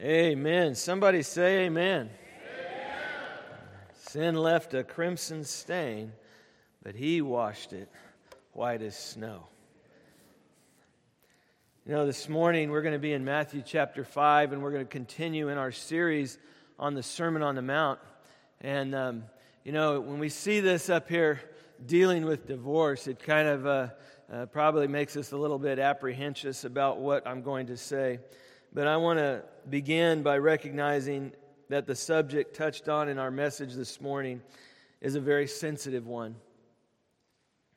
Amen. 0.00 0.74
Somebody 0.74 1.22
say 1.22 1.66
amen. 1.66 2.08
amen. 2.08 2.98
Sin 3.92 4.34
left 4.34 4.72
a 4.72 4.82
crimson 4.82 5.44
stain, 5.44 6.12
but 6.82 6.94
he 6.94 7.20
washed 7.20 7.74
it 7.74 7.90
white 8.52 8.80
as 8.80 8.96
snow. 8.96 9.46
You 11.84 11.92
know, 11.92 12.06
this 12.06 12.26
morning 12.26 12.70
we're 12.70 12.80
going 12.80 12.94
to 12.94 12.98
be 12.98 13.12
in 13.12 13.22
Matthew 13.22 13.62
chapter 13.64 14.02
5, 14.02 14.54
and 14.54 14.62
we're 14.62 14.70
going 14.70 14.84
to 14.84 14.90
continue 14.90 15.50
in 15.50 15.58
our 15.58 15.72
series 15.72 16.38
on 16.78 16.94
the 16.94 17.02
Sermon 17.02 17.42
on 17.42 17.54
the 17.54 17.62
Mount. 17.62 18.00
And, 18.62 18.94
um, 18.94 19.24
you 19.62 19.72
know, 19.72 20.00
when 20.00 20.18
we 20.18 20.30
see 20.30 20.60
this 20.60 20.88
up 20.88 21.06
here 21.06 21.38
dealing 21.84 22.24
with 22.24 22.46
divorce, 22.46 23.08
it 23.08 23.22
kind 23.22 23.46
of 23.46 23.66
uh, 23.66 23.88
uh, 24.32 24.46
probably 24.46 24.88
makes 24.88 25.18
us 25.18 25.32
a 25.32 25.36
little 25.36 25.58
bit 25.58 25.78
apprehensive 25.78 26.64
about 26.64 26.98
what 26.98 27.26
I'm 27.26 27.42
going 27.42 27.66
to 27.66 27.76
say. 27.76 28.20
But 28.74 28.86
I 28.86 28.96
want 28.96 29.18
to 29.18 29.42
begin 29.68 30.22
by 30.22 30.38
recognizing 30.38 31.32
that 31.68 31.86
the 31.86 31.94
subject 31.94 32.56
touched 32.56 32.88
on 32.88 33.10
in 33.10 33.18
our 33.18 33.30
message 33.30 33.74
this 33.74 34.00
morning 34.00 34.40
is 35.02 35.14
a 35.14 35.20
very 35.20 35.46
sensitive 35.46 36.06
one. 36.06 36.36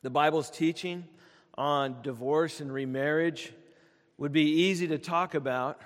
The 0.03 0.09
Bible's 0.09 0.49
teaching 0.49 1.03
on 1.57 2.01
divorce 2.01 2.61
and 2.61 2.71
remarriage 2.71 3.51
would 4.17 4.31
be 4.31 4.63
easy 4.67 4.87
to 4.87 4.97
talk 4.97 5.35
about 5.35 5.81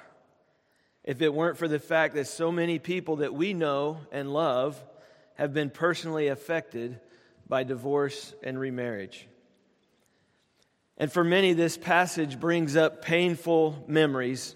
if 1.04 1.24
it 1.24 1.34
weren't 1.34 1.58
for 1.58 1.68
the 1.68 1.80
fact 1.80 2.14
that 2.14 2.28
so 2.28 2.52
many 2.52 2.78
people 2.78 3.18
that 3.18 3.34
we 3.34 3.56
know 3.56 4.02
and 4.12 4.32
love 4.32 4.80
have 5.34 5.56
been 5.56 5.72
personally 5.72 6.28
affected 6.28 7.00
by 7.48 7.64
divorce 7.64 8.36
and 8.44 8.60
remarriage. 8.60 9.28
And 11.00 11.12
for 11.12 11.24
many, 11.24 11.54
this 11.54 11.78
passage 11.78 12.40
brings 12.40 12.76
up 12.76 13.04
painful 13.04 13.86
memories 13.88 14.56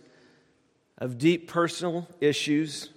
of 0.98 1.18
deep 1.18 1.48
personal 1.48 2.08
issues. 2.22 2.90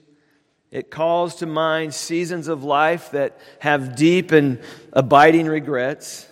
It 0.70 0.90
calls 0.90 1.36
to 1.36 1.46
mind 1.46 1.94
seasons 1.94 2.48
of 2.48 2.64
life 2.64 3.10
that 3.12 3.38
have 3.60 3.96
deep 3.96 4.32
and 4.32 4.60
abiding 4.92 5.46
regrets. 5.46 6.28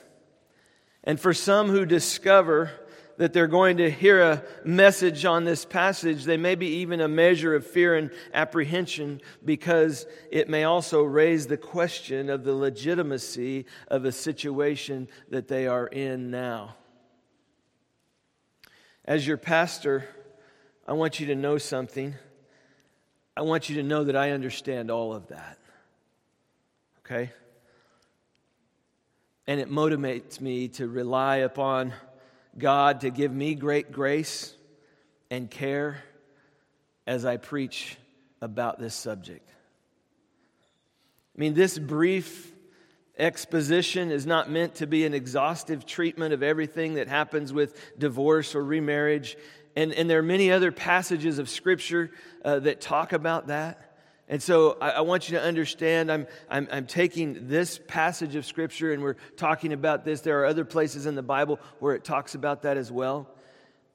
And 1.05 1.19
for 1.20 1.33
some 1.33 1.69
who 1.69 1.87
discover 1.87 2.70
that 3.17 3.33
they're 3.33 3.47
going 3.47 3.77
to 3.77 3.91
hear 3.91 4.20
a 4.23 4.42
message 4.65 5.25
on 5.25 5.45
this 5.45 5.65
passage, 5.65 6.25
they 6.25 6.37
may 6.37 6.55
be 6.55 6.67
even 6.67 7.01
a 7.01 7.09
measure 7.09 7.55
of 7.55 7.67
fear 7.67 7.95
and 7.95 8.11
apprehension 8.33 9.20
because 9.45 10.07
it 10.33 10.48
may 10.48 10.65
also 10.65 11.03
raise 11.03 11.47
the 11.47 11.57
question 11.57 12.29
of 12.29 12.45
the 12.45 12.55
legitimacy 12.55 13.67
of 13.89 14.05
a 14.05 14.12
situation 14.12 15.09
that 15.31 15.48
they 15.48 15.67
are 15.67 15.87
in 15.87 16.31
now. 16.31 16.75
As 19.05 19.27
your 19.27 19.37
pastor, 19.37 20.09
I 20.87 20.93
want 20.93 21.19
you 21.19 21.27
to 21.27 21.35
know 21.35 21.59
something. 21.59 22.15
I 23.37 23.43
want 23.43 23.69
you 23.69 23.77
to 23.77 23.83
know 23.83 24.05
that 24.05 24.17
I 24.17 24.31
understand 24.31 24.91
all 24.91 25.15
of 25.15 25.29
that. 25.29 25.59
Okay? 27.01 27.31
And 29.47 29.61
it 29.61 29.71
motivates 29.71 30.41
me 30.41 30.69
to 30.69 30.87
rely 30.87 31.37
upon 31.37 31.93
God 32.57 33.01
to 33.01 33.11
give 33.11 33.33
me 33.33 33.55
great 33.55 33.93
grace 33.93 34.55
and 35.31 35.51
care 35.51 36.03
as 37.07 37.25
I 37.25 37.39
preach 37.39 37.97
about 38.41 38.79
this 38.79 38.95
subject. 38.95 39.48
I 41.37 41.41
mean, 41.41 41.55
this 41.55 41.79
brief 41.79 42.53
exposition 43.19 44.11
is 44.11 44.27
not 44.27 44.51
meant 44.51 44.77
to 44.77 44.87
be 44.87 45.05
an 45.05 45.15
exhaustive 45.15 45.87
treatment 45.87 46.35
of 46.35 46.43
everything 46.43 46.95
that 46.95 47.09
happens 47.09 47.53
with 47.53 47.98
divorce 47.98 48.55
or 48.55 48.65
remarriage. 48.65 49.37
And, 49.77 49.92
and 49.92 50.08
there 50.08 50.19
are 50.19 50.22
many 50.22 50.50
other 50.50 50.70
passages 50.70 51.39
of 51.39 51.48
Scripture 51.48 52.11
uh, 52.44 52.61
that 52.61 52.80
talk 52.80 53.12
about 53.12 53.48
that. 53.48 53.94
And 54.28 54.42
so 54.42 54.78
I, 54.80 54.91
I, 54.91 55.00
want 55.03 55.28
you 55.28 55.36
to 55.36 55.42
understand 55.42 56.11
I'm, 56.11 56.27
I'm, 56.48 56.67
I'm 56.72 56.86
taking 56.86 57.48
this 57.48 57.78
passage 57.78 58.36
of 58.36 58.47
Scripture 58.47 58.92
and 58.92 59.02
we're 59.02 59.17
talking 59.36 59.73
about 59.73 60.05
this. 60.05 60.23
There 60.23 60.40
are 60.40 60.46
other 60.46 60.64
places 60.64 61.07
in 61.07 61.14
the 61.14 61.23
Bible 61.23 61.61
where 61.79 61.95
it 61.95 62.05
talks 62.05 62.34
about 62.34 62.63
that 62.63 62.77
as 62.77 62.90
well. 62.90 63.29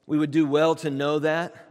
We 0.06 0.18
would 0.18 0.30
do 0.30 0.46
well 0.46 0.76
to 0.76 0.90
know 0.90 1.18
that. 1.20 1.69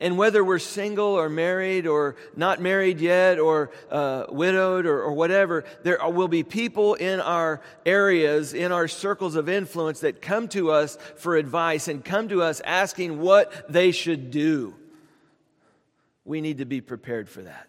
And 0.00 0.16
whether 0.16 0.42
we're 0.42 0.58
single 0.58 1.08
or 1.08 1.28
married 1.28 1.86
or 1.86 2.16
not 2.34 2.58
married 2.58 3.00
yet 3.00 3.38
or 3.38 3.70
uh, 3.90 4.24
widowed 4.30 4.86
or, 4.86 5.02
or 5.02 5.12
whatever, 5.12 5.64
there 5.82 5.98
will 6.08 6.28
be 6.28 6.42
people 6.42 6.94
in 6.94 7.20
our 7.20 7.60
areas, 7.84 8.54
in 8.54 8.72
our 8.72 8.88
circles 8.88 9.34
of 9.34 9.50
influence 9.50 10.00
that 10.00 10.22
come 10.22 10.48
to 10.48 10.70
us 10.70 10.96
for 11.16 11.36
advice 11.36 11.86
and 11.86 12.02
come 12.02 12.28
to 12.28 12.42
us 12.42 12.62
asking 12.64 13.20
what 13.20 13.70
they 13.70 13.92
should 13.92 14.30
do. 14.30 14.74
We 16.24 16.40
need 16.40 16.58
to 16.58 16.64
be 16.64 16.80
prepared 16.80 17.28
for 17.28 17.42
that. 17.42 17.66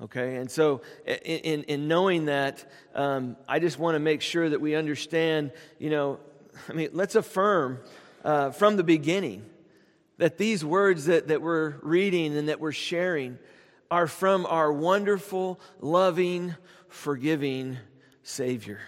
Okay, 0.00 0.36
and 0.36 0.50
so 0.50 0.82
in, 1.06 1.64
in 1.64 1.88
knowing 1.88 2.26
that, 2.26 2.70
um, 2.94 3.36
I 3.48 3.58
just 3.58 3.78
want 3.78 3.96
to 3.96 3.98
make 3.98 4.20
sure 4.20 4.48
that 4.48 4.60
we 4.60 4.76
understand, 4.76 5.52
you 5.78 5.90
know, 5.90 6.20
I 6.68 6.72
mean, 6.74 6.90
let's 6.92 7.14
affirm 7.14 7.80
uh, 8.24 8.50
from 8.50 8.76
the 8.76 8.84
beginning 8.84 9.44
that 10.18 10.36
these 10.36 10.64
words 10.64 11.06
that, 11.06 11.28
that 11.28 11.40
we're 11.40 11.76
reading 11.82 12.36
and 12.36 12.48
that 12.48 12.60
we're 12.60 12.72
sharing 12.72 13.38
are 13.90 14.06
from 14.06 14.44
our 14.46 14.72
wonderful, 14.72 15.58
loving, 15.80 16.54
forgiving 16.88 17.78
Savior. 18.22 18.80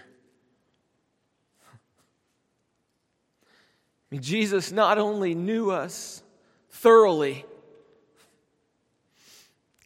I 4.11 4.15
mean, 4.15 4.21
Jesus 4.21 4.71
not 4.71 4.97
only 4.97 5.33
knew 5.33 5.71
us 5.71 6.21
thoroughly, 6.69 7.45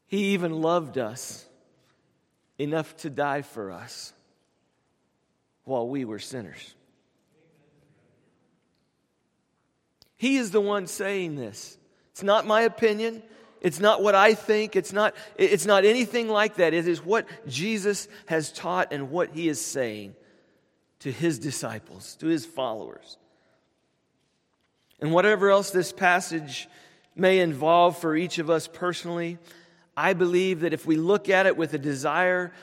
He 0.07 0.33
even 0.33 0.61
loved 0.61 0.97
us 0.97 1.45
enough 2.57 2.97
to 2.97 3.09
die 3.09 3.43
for 3.43 3.71
us 3.71 4.13
while 5.63 5.87
we 5.87 6.05
were 6.05 6.19
sinners. 6.19 6.73
He 10.17 10.37
is 10.37 10.51
the 10.51 10.61
one 10.61 10.87
saying 10.87 11.35
this. 11.35 11.77
It's 12.11 12.23
not 12.23 12.45
my 12.45 12.61
opinion. 12.61 13.21
It's 13.61 13.79
not 13.79 14.01
what 14.01 14.15
I 14.15 14.35
think. 14.35 14.75
It's 14.75 14.93
not, 14.93 15.15
it's 15.37 15.65
not 15.65 15.85
anything 15.85 16.29
like 16.29 16.55
that. 16.55 16.73
It 16.73 16.87
is 16.87 17.03
what 17.03 17.27
Jesus 17.47 18.07
has 18.27 18.51
taught 18.51 18.93
and 18.93 19.09
what 19.11 19.31
he 19.31 19.49
is 19.49 19.59
saying 19.59 20.15
to 20.99 21.11
his 21.11 21.39
disciples, 21.39 22.15
to 22.17 22.27
his 22.27 22.45
followers. 22.45 23.17
And 24.99 25.11
whatever 25.11 25.49
else 25.49 25.71
this 25.71 25.91
passage 25.91 26.69
may 27.15 27.39
involve 27.39 27.97
for 27.97 28.15
each 28.15 28.39
of 28.39 28.49
us 28.49 28.67
personally, 28.67 29.37
I 29.97 30.13
believe 30.13 30.61
that 30.61 30.73
if 30.73 30.85
we 30.85 30.95
look 30.95 31.29
at 31.29 31.45
it 31.45 31.57
with 31.57 31.73
a 31.73 31.77
desire 31.77 32.53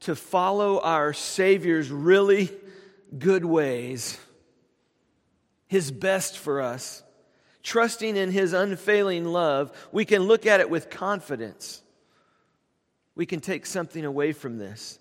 to 0.00 0.14
follow 0.14 0.80
our 0.80 1.12
Savior's 1.12 1.90
really 1.90 2.50
good 3.18 3.44
ways, 3.44 4.18
his 5.68 5.90
best 5.90 6.38
for 6.38 6.60
us, 6.60 7.02
trusting 7.62 8.16
in 8.16 8.30
His 8.30 8.52
unfailing 8.52 9.24
love, 9.24 9.72
we 9.90 10.04
can 10.04 10.22
look 10.22 10.46
at 10.46 10.60
it 10.60 10.70
with 10.70 10.90
confidence. 10.90 11.82
We 13.14 13.26
can 13.26 13.40
take 13.40 13.66
something 13.66 14.04
away 14.04 14.32
from 14.32 14.58
this. 14.58 14.98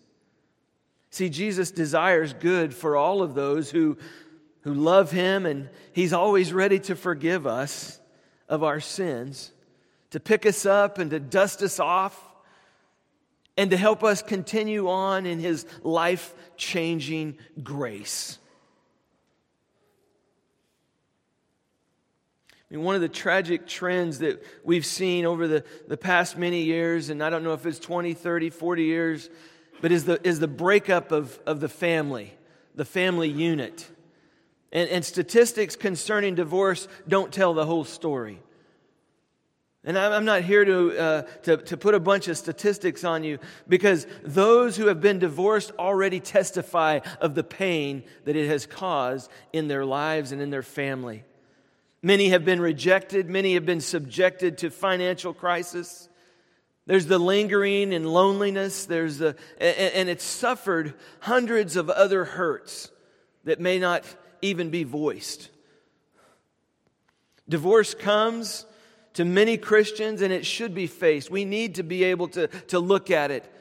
See, 1.12 1.30
Jesus 1.30 1.72
desires 1.72 2.34
good 2.34 2.74
for 2.74 2.98
all 2.98 3.22
of 3.22 3.36
those 3.36 3.70
who, 3.70 3.98
who 4.62 4.74
love 4.74 5.12
Him, 5.12 5.46
and 5.46 5.70
He's 5.94 6.14
always 6.14 6.52
ready 6.52 6.80
to 6.80 6.96
forgive 6.96 7.46
us 7.46 8.00
of 8.50 8.64
our 8.64 8.80
sins, 8.80 9.52
to 10.09 10.20
pick 10.20 10.46
us 10.46 10.66
up 10.66 10.98
and 10.98 11.12
to 11.12 11.20
dust 11.20 11.62
us 11.62 11.80
off, 11.80 12.20
and 13.58 13.70
to 13.72 13.78
help 13.78 14.04
us 14.04 14.22
continue 14.22 14.90
on 14.90 15.25
in 15.25 15.40
His 15.40 15.66
life 15.84 16.34
changing 16.58 17.38
grace. 17.64 18.40
One 22.75 22.96
of 22.96 23.02
the 23.02 23.09
tragic 23.09 23.68
trends 23.68 24.19
that 24.19 24.44
we've 24.63 24.86
seen 24.86 25.25
over 25.25 25.48
the, 25.48 25.63
the 25.88 25.98
past 25.98 26.38
many 26.38 26.63
years, 26.63 27.10
and 27.10 27.24
I 27.24 27.30
don't 27.30 27.44
know 27.44 27.54
if 27.54 27.66
it's 27.66 27.80
20, 27.80 28.13
30, 28.13 28.50
40 28.50 28.83
years, 28.83 29.30
but 29.81 29.92
is 29.92 30.06
the, 30.06 30.25
is 30.27 30.39
the 30.39 30.48
breakup 30.48 31.12
of, 31.12 31.39
of 31.45 31.60
the 31.60 31.69
family, 31.69 32.33
the 32.75 32.86
family 32.86 33.30
unit. 33.30 33.89
And, 34.72 34.89
and 34.89 35.06
statistics 35.06 35.75
concerning 35.75 36.36
divorce 36.36 36.88
don't 37.07 37.31
tell 37.31 37.54
the 37.54 37.66
whole 37.66 37.86
story. 37.86 38.39
And 39.88 40.00
I'm 40.00 40.25
not 40.25 40.42
here 40.42 40.66
to, 40.66 40.98
uh, 40.98 41.22
to, 41.44 41.57
to 41.57 41.77
put 41.77 41.94
a 41.94 42.00
bunch 42.00 42.27
of 42.27 42.36
statistics 42.38 43.04
on 43.04 43.24
you 43.24 43.38
because 43.68 44.07
those 44.24 44.75
who 44.75 44.88
have 44.88 45.00
been 45.00 45.19
divorced 45.19 45.72
already 45.77 46.19
testify 46.19 47.01
of 47.22 47.36
the 47.36 47.44
pain 47.44 48.04
that 48.24 48.36
it 48.36 48.48
has 48.48 48.66
caused 48.66 49.30
in 49.54 49.68
their 49.68 49.86
lives 49.86 50.31
and 50.31 50.42
in 50.42 50.50
their 50.50 50.63
family. 50.63 51.24
Many 52.06 52.30
have 52.30 52.46
been 52.46 52.62
rejected, 52.62 53.31
many 53.31 53.56
have 53.56 53.66
been 53.66 53.81
subjected 53.81 54.60
to 54.60 54.69
financial 54.69 55.34
crisis. 55.34 56.07
There's 56.86 57.07
the 57.07 57.18
lingering 57.18 57.96
and 57.96 58.06
loneliness, 58.06 58.86
there's 58.86 59.18
the, 59.18 59.36
and 59.57 60.07
it's 60.07 60.24
suffered 60.24 60.94
hundreds 61.22 61.75
of 61.75 61.90
other 61.90 62.24
hurts 62.24 62.92
that 63.46 63.60
may 63.60 63.80
not 63.80 64.04
even 64.44 64.69
be 64.69 64.84
voiced. 64.84 65.50
Divorce 67.50 67.96
comes 67.96 68.68
to 69.13 69.25
many 69.25 69.58
Christians, 69.58 70.22
and 70.22 70.31
it 70.31 70.46
should 70.46 70.75
be 70.75 70.86
faced. 70.86 71.31
We 71.31 71.44
need 71.44 71.74
to 71.74 71.84
be 71.84 72.04
able 72.04 72.28
to, 72.28 72.50
to 72.68 72.78
look 72.78 73.10
at 73.10 73.31
it. 73.31 73.51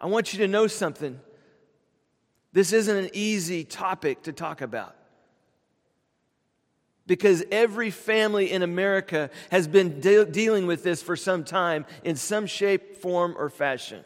I 0.00 0.06
want 0.06 0.32
you 0.32 0.38
to 0.38 0.48
know 0.48 0.66
something. 0.66 1.20
This 2.54 2.72
isn't 2.72 2.96
an 2.96 3.10
easy 3.12 3.64
topic 3.64 4.22
to 4.22 4.32
talk 4.32 4.62
about. 4.62 4.94
Because 7.08 7.42
every 7.50 7.90
family 7.90 8.52
in 8.52 8.62
America 8.62 9.30
has 9.50 9.66
been 9.66 9.98
de- 9.98 10.26
dealing 10.26 10.66
with 10.66 10.84
this 10.84 11.02
for 11.02 11.16
some 11.16 11.42
time 11.42 11.86
in 12.04 12.14
some 12.14 12.46
shape, 12.46 12.96
form, 12.96 13.34
or 13.36 13.48
fashion. 13.48 14.04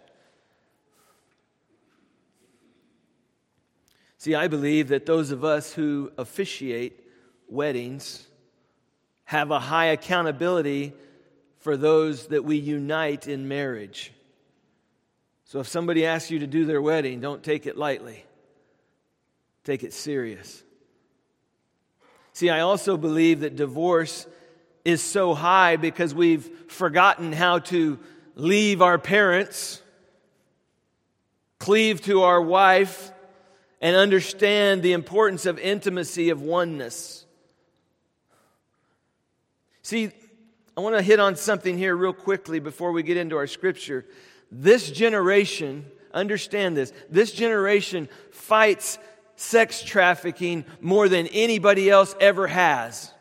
See, 4.16 4.36
I 4.36 4.46
believe 4.46 4.88
that 4.88 5.04
those 5.04 5.32
of 5.32 5.44
us 5.44 5.72
who 5.72 6.12
officiate 6.16 7.04
weddings 7.48 8.24
have 9.24 9.50
a 9.50 9.58
high 9.58 9.86
accountability 9.86 10.92
for 11.58 11.76
those 11.76 12.28
that 12.28 12.44
we 12.44 12.56
unite 12.56 13.26
in 13.26 13.48
marriage. 13.48 14.12
So 15.44 15.58
if 15.58 15.66
somebody 15.66 16.06
asks 16.06 16.30
you 16.30 16.38
to 16.38 16.46
do 16.46 16.66
their 16.66 16.80
wedding, 16.80 17.20
don't 17.20 17.42
take 17.42 17.66
it 17.66 17.76
lightly, 17.76 18.24
take 19.64 19.82
it 19.82 19.92
serious. 19.92 20.62
See, 22.32 22.50
I 22.50 22.60
also 22.60 22.96
believe 22.96 23.40
that 23.40 23.56
divorce 23.56 24.26
is 24.84 25.02
so 25.02 25.34
high 25.34 25.76
because 25.76 26.14
we've 26.14 26.48
forgotten 26.68 27.32
how 27.32 27.58
to 27.58 27.98
leave 28.34 28.80
our 28.82 28.98
parents, 28.98 29.82
cleave 31.58 32.00
to 32.02 32.22
our 32.22 32.40
wife, 32.40 33.12
and 33.80 33.96
understand 33.96 34.82
the 34.82 34.92
importance 34.92 35.44
of 35.44 35.58
intimacy, 35.58 36.30
of 36.30 36.40
oneness. 36.40 37.26
See, 39.82 40.10
I 40.76 40.80
want 40.80 40.96
to 40.96 41.02
hit 41.02 41.20
on 41.20 41.36
something 41.36 41.76
here 41.76 41.94
real 41.94 42.12
quickly 42.12 42.60
before 42.60 42.92
we 42.92 43.02
get 43.02 43.16
into 43.16 43.36
our 43.36 43.46
scripture. 43.46 44.06
This 44.50 44.90
generation, 44.90 45.84
understand 46.14 46.76
this, 46.76 46.92
this 47.10 47.32
generation 47.32 48.08
fights 48.30 48.98
sex 49.36 49.82
trafficking 49.82 50.64
more 50.80 51.08
than 51.08 51.26
anybody 51.28 51.90
else 51.90 52.14
ever 52.20 52.46
has. 52.46 53.12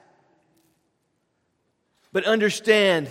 But 2.14 2.26
understand, 2.26 3.10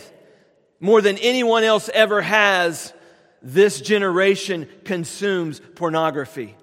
more 0.79 1.01
than 1.01 1.19
anyone 1.19 1.65
else 1.65 1.89
ever 1.93 2.21
has, 2.21 2.93
this 3.43 3.81
generation 3.81 4.69
consumes 4.85 5.61
pornography. 5.75 6.57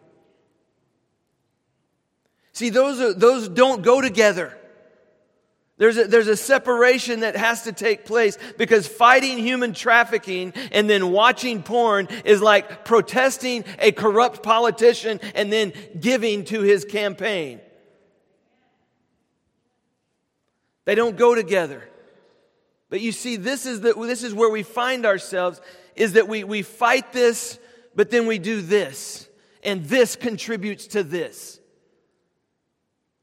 See, 2.54 2.70
those, 2.70 3.00
are, 3.00 3.14
those 3.14 3.50
don't 3.50 3.84
go 3.84 4.02
together. 4.02 4.57
There's 5.78 5.98
a, 5.98 6.06
there's 6.06 6.28
a 6.28 6.36
separation 6.36 7.20
that 7.20 7.36
has 7.36 7.64
to 7.64 7.72
take 7.72 8.06
place 8.06 8.38
because 8.58 8.88
fighting 8.88 9.38
human 9.38 9.74
trafficking 9.74 10.54
and 10.72 10.90
then 10.90 11.12
watching 11.12 11.62
porn 11.62 12.08
is 12.26 12.42
like 12.42 12.84
protesting 12.84 13.64
a 13.78 13.92
corrupt 13.92 14.42
politician 14.42 15.20
and 15.36 15.54
then 15.54 15.74
giving 16.00 16.46
to 16.46 16.62
his 16.62 16.84
campaign. 16.84 17.62
They 20.86 20.96
don't 20.96 21.18
go 21.18 21.36
together. 21.36 21.88
But 22.90 23.02
you 23.02 23.12
see, 23.12 23.36
this 23.36 23.66
is, 23.66 23.82
the, 23.82 23.94
this 23.94 24.24
is 24.24 24.34
where 24.34 24.50
we 24.50 24.64
find 24.64 25.06
ourselves 25.06 25.62
is 25.96 26.14
that 26.14 26.28
we, 26.28 26.44
we 26.44 26.62
fight 26.62 27.14
this, 27.14 27.60
but 27.94 28.10
then 28.10 28.26
we 28.26 28.40
do 28.40 28.62
this. 28.62 29.28
And 29.62 29.86
this 29.86 30.16
contributes 30.16 30.88
to 30.88 31.04
this. 31.04 31.60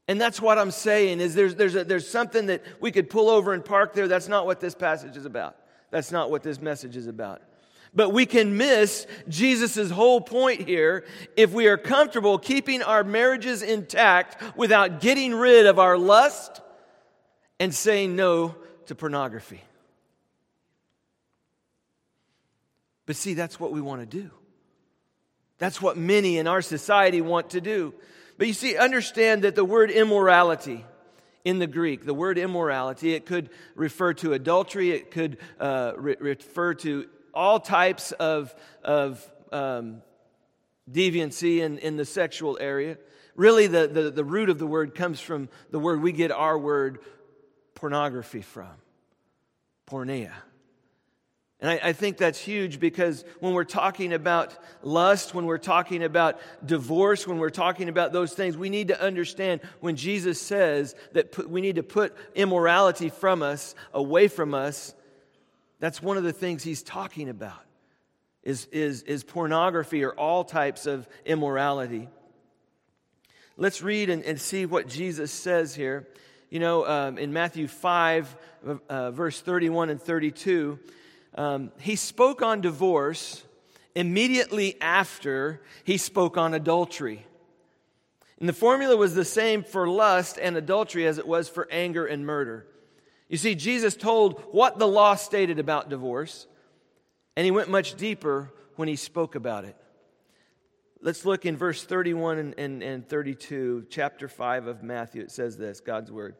And 0.07 0.21
that's 0.21 0.39
what 0.39 0.59
I'm 0.59 0.71
saying 0.71 1.19
is 1.19 1.33
there's, 1.33 1.55
there's, 1.55 1.75
a, 1.75 1.83
there's 1.83 2.07
something 2.07 2.45
that 2.47 2.63
we 2.79 2.91
could 2.91 3.09
pull 3.09 3.29
over 3.29 3.53
and 3.53 3.65
park 3.65 3.93
there. 3.93 4.07
That's 4.07 4.27
not 4.27 4.45
what 4.45 4.59
this 4.59 4.75
passage 4.75 5.17
is 5.17 5.25
about. 5.25 5.55
That's 5.89 6.11
not 6.11 6.29
what 6.29 6.43
this 6.43 6.61
message 6.61 6.95
is 6.95 7.07
about. 7.07 7.41
But 7.93 8.09
we 8.11 8.25
can 8.25 8.57
miss 8.57 9.07
Jesus' 9.29 9.89
whole 9.89 10.19
point 10.19 10.67
here 10.67 11.05
if 11.37 11.53
we 11.53 11.67
are 11.67 11.77
comfortable 11.77 12.37
keeping 12.37 12.83
our 12.83 13.03
marriages 13.03 13.61
intact 13.61 14.57
without 14.57 14.99
getting 14.99 15.33
rid 15.33 15.65
of 15.65 15.79
our 15.79 15.97
lust 15.97 16.61
and 17.59 17.73
saying 17.73 18.15
no 18.15 18.55
to 18.87 18.95
pornography. 18.95 19.63
But 23.05 23.15
see, 23.15 23.33
that's 23.33 23.59
what 23.59 23.71
we 23.71 23.81
want 23.81 24.01
to 24.01 24.05
do. 24.05 24.29
That's 25.57 25.81
what 25.81 25.95
many 25.97 26.37
in 26.37 26.47
our 26.47 26.61
society 26.61 27.21
want 27.21 27.51
to 27.51 27.61
do. 27.61 27.93
But 28.37 28.47
you 28.47 28.53
see, 28.53 28.77
understand 28.77 29.43
that 29.43 29.55
the 29.55 29.65
word 29.65 29.91
immorality 29.91 30.85
in 31.43 31.59
the 31.59 31.67
Greek, 31.67 32.05
the 32.05 32.13
word 32.13 32.37
immorality, 32.37 33.13
it 33.13 33.25
could 33.25 33.49
refer 33.75 34.13
to 34.15 34.33
adultery, 34.33 34.91
it 34.91 35.11
could 35.11 35.37
uh, 35.59 35.93
re- 35.95 36.17
refer 36.19 36.73
to 36.73 37.07
all 37.33 37.59
types 37.59 38.11
of, 38.13 38.53
of 38.83 39.23
um, 39.51 40.01
deviancy 40.91 41.59
in, 41.59 41.77
in 41.77 41.97
the 41.97 42.05
sexual 42.05 42.57
area. 42.59 42.97
Really, 43.35 43.67
the, 43.67 43.87
the, 43.87 44.11
the 44.11 44.23
root 44.23 44.49
of 44.49 44.59
the 44.59 44.67
word 44.67 44.95
comes 44.95 45.19
from 45.19 45.49
the 45.69 45.79
word 45.79 46.01
we 46.01 46.11
get 46.11 46.31
our 46.31 46.57
word 46.57 46.99
pornography 47.75 48.41
from 48.41 48.71
porneia. 49.87 50.31
And 51.61 51.71
I, 51.71 51.79
I, 51.89 51.93
think 51.93 52.17
that's 52.17 52.39
huge 52.39 52.81
because 52.81 53.23
when 53.39 53.53
we're 53.53 53.63
talking 53.63 54.11
about 54.11 54.57
lust, 54.81 55.33
when 55.33 55.45
we're 55.45 55.57
talking 55.57 56.03
about 56.03 56.39
divorce, 56.65 57.25
when 57.25 57.37
we're 57.37 57.49
talking 57.49 57.87
about 57.87 58.11
those 58.11 58.33
things, 58.33 58.57
we 58.57 58.69
need 58.69 58.89
to 58.89 59.01
understand 59.01 59.61
when 59.79 59.95
Jesus 59.95 60.39
says 60.39 60.95
that 61.13 61.31
put, 61.31 61.49
we 61.49 61.61
need 61.61 61.77
to 61.77 61.83
put 61.83 62.13
immorality 62.35 63.07
from 63.07 63.41
us, 63.41 63.73
away 63.93 64.27
from 64.27 64.53
us, 64.53 64.93
that's 65.79 66.01
one 66.01 66.17
of 66.17 66.23
the 66.23 66.33
things 66.33 66.63
he's 66.63 66.83
talking 66.83 67.29
about 67.29 67.63
is, 68.43 68.65
is, 68.71 69.01
is 69.03 69.23
pornography 69.23 70.03
or 70.03 70.11
all 70.11 70.43
types 70.43 70.85
of 70.85 71.07
immorality. 71.25 72.07
Let's 73.57 73.81
read 73.81 74.09
and, 74.09 74.23
and 74.23 74.39
see 74.39 74.65
what 74.65 74.87
Jesus 74.87 75.31
says 75.31 75.73
here. 75.73 76.07
You 76.49 76.59
know, 76.59 76.85
um, 76.85 77.17
in 77.17 77.33
Matthew 77.33 77.67
5, 77.67 78.35
uh, 78.87 79.11
verse 79.11 79.41
31 79.41 79.89
and 79.89 80.01
32, 80.01 80.79
um, 81.35 81.71
he 81.79 81.95
spoke 81.95 82.41
on 82.41 82.61
divorce 82.61 83.43
immediately 83.93 84.79
after 84.81 85.61
he 85.83 85.97
spoke 85.97 86.37
on 86.37 86.53
adultery. 86.53 87.25
And 88.39 88.49
the 88.49 88.53
formula 88.53 88.97
was 88.97 89.15
the 89.15 89.25
same 89.25 89.63
for 89.63 89.87
lust 89.87 90.37
and 90.41 90.57
adultery 90.57 91.07
as 91.07 91.17
it 91.17 91.27
was 91.27 91.47
for 91.47 91.67
anger 91.71 92.05
and 92.05 92.25
murder. 92.25 92.67
You 93.29 93.37
see, 93.37 93.55
Jesus 93.55 93.95
told 93.95 94.39
what 94.51 94.77
the 94.77 94.87
law 94.87 95.15
stated 95.15 95.57
about 95.57 95.89
divorce, 95.89 96.47
and 97.35 97.45
he 97.45 97.51
went 97.51 97.69
much 97.69 97.95
deeper 97.95 98.51
when 98.75 98.87
he 98.87 98.95
spoke 98.95 99.35
about 99.35 99.65
it. 99.65 99.75
Let's 101.01 101.25
look 101.25 101.45
in 101.45 101.55
verse 101.55 101.83
31 101.83 102.37
and, 102.37 102.55
and, 102.57 102.83
and 102.83 103.07
32, 103.07 103.87
chapter 103.89 104.27
5 104.27 104.67
of 104.67 104.83
Matthew. 104.83 105.21
It 105.21 105.31
says 105.31 105.57
this 105.57 105.79
God's 105.79 106.11
word. 106.11 106.35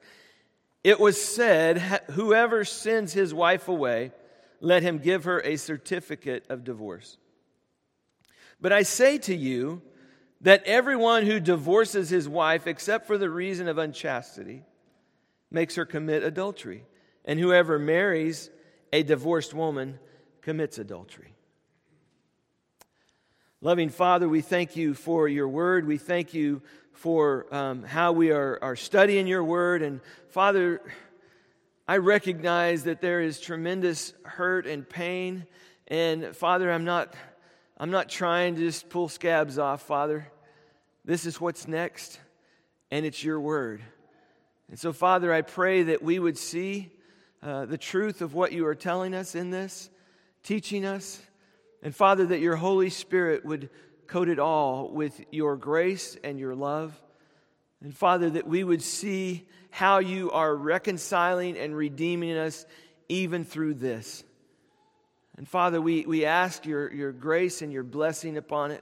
It 0.83 0.99
was 0.99 1.21
said, 1.21 1.79
Whoever 2.11 2.65
sends 2.65 3.13
his 3.13 3.33
wife 3.33 3.67
away, 3.67 4.11
let 4.59 4.83
him 4.83 4.99
give 4.99 5.25
her 5.25 5.39
a 5.41 5.57
certificate 5.57 6.45
of 6.49 6.63
divorce. 6.63 7.17
But 8.61 8.71
I 8.71 8.83
say 8.83 9.17
to 9.19 9.35
you 9.35 9.81
that 10.41 10.63
everyone 10.65 11.25
who 11.25 11.39
divorces 11.39 12.09
his 12.09 12.27
wife, 12.27 12.67
except 12.67 13.07
for 13.07 13.17
the 13.17 13.29
reason 13.29 13.67
of 13.67 13.77
unchastity, 13.77 14.63
makes 15.51 15.75
her 15.75 15.85
commit 15.85 16.23
adultery. 16.23 16.85
And 17.23 17.39
whoever 17.39 17.79
marries 17.79 18.49
a 18.93 19.03
divorced 19.03 19.53
woman 19.53 19.99
commits 20.41 20.77
adultery. 20.77 21.33
Loving 23.61 23.89
Father, 23.89 24.29
we 24.29 24.41
thank 24.41 24.75
you 24.75 24.93
for 24.93 25.27
your 25.27 25.47
word. 25.47 25.87
We 25.87 25.97
thank 25.97 26.33
you 26.33 26.61
for 26.91 27.53
um, 27.53 27.83
how 27.83 28.11
we 28.11 28.31
are, 28.31 28.59
are 28.61 28.75
studying 28.75 29.27
your 29.27 29.43
word. 29.43 29.81
And 29.81 30.01
Father, 30.29 30.81
I 31.87 31.97
recognize 31.97 32.85
that 32.85 32.99
there 32.99 33.21
is 33.21 33.39
tremendous 33.39 34.15
hurt 34.23 34.65
and 34.65 34.89
pain. 34.89 35.45
And 35.87 36.35
Father, 36.35 36.71
I'm 36.71 36.83
not, 36.83 37.13
I'm 37.77 37.91
not 37.91 38.09
trying 38.09 38.55
to 38.55 38.61
just 38.61 38.89
pull 38.89 39.07
scabs 39.07 39.59
off, 39.59 39.83
Father. 39.83 40.27
This 41.03 41.27
is 41.27 41.39
what's 41.39 41.67
next, 41.67 42.19
and 42.89 43.05
it's 43.05 43.23
your 43.23 43.39
word. 43.39 43.83
And 44.67 44.79
so, 44.79 44.93
Father, 44.93 45.31
I 45.31 45.43
pray 45.43 45.83
that 45.83 46.01
we 46.01 46.17
would 46.17 46.39
see 46.39 46.91
uh, 47.43 47.65
the 47.65 47.77
truth 47.77 48.23
of 48.23 48.33
what 48.33 48.51
you 48.51 48.65
are 48.65 48.73
telling 48.73 49.13
us 49.13 49.35
in 49.35 49.51
this, 49.51 49.91
teaching 50.41 50.85
us. 50.85 51.21
And 51.83 51.95
Father, 51.95 52.25
that 52.25 52.39
your 52.39 52.55
Holy 52.55 52.89
Spirit 52.89 53.45
would 53.45 53.69
coat 54.07 54.27
it 54.27 54.39
all 54.39 54.89
with 54.89 55.21
your 55.29 55.55
grace 55.55 56.17
and 56.23 56.39
your 56.39 56.55
love. 56.55 56.99
And 57.83 57.95
Father, 57.95 58.31
that 58.31 58.47
we 58.47 58.63
would 58.63 58.81
see 58.81 59.45
how 59.75 59.99
you 59.99 60.31
are 60.31 60.55
reconciling 60.55 61.57
and 61.57 61.75
redeeming 61.75 62.37
us 62.37 62.65
even 63.09 63.43
through 63.43 63.73
this. 63.73 64.23
And 65.35 65.45
Father, 65.45 65.81
we, 65.81 66.05
we 66.05 66.23
ask 66.23 66.65
your, 66.65 66.89
your 66.93 67.11
grace 67.11 67.61
and 67.61 67.73
your 67.73 67.83
blessing 67.83 68.37
upon 68.37 68.71
it. 68.71 68.81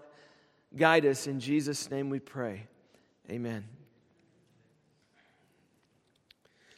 Guide 0.75 1.07
us. 1.07 1.25
In 1.25 1.39
Jesus' 1.39 1.89
name 1.89 2.11
we 2.11 2.19
pray. 2.19 2.67
Amen. 3.27 3.65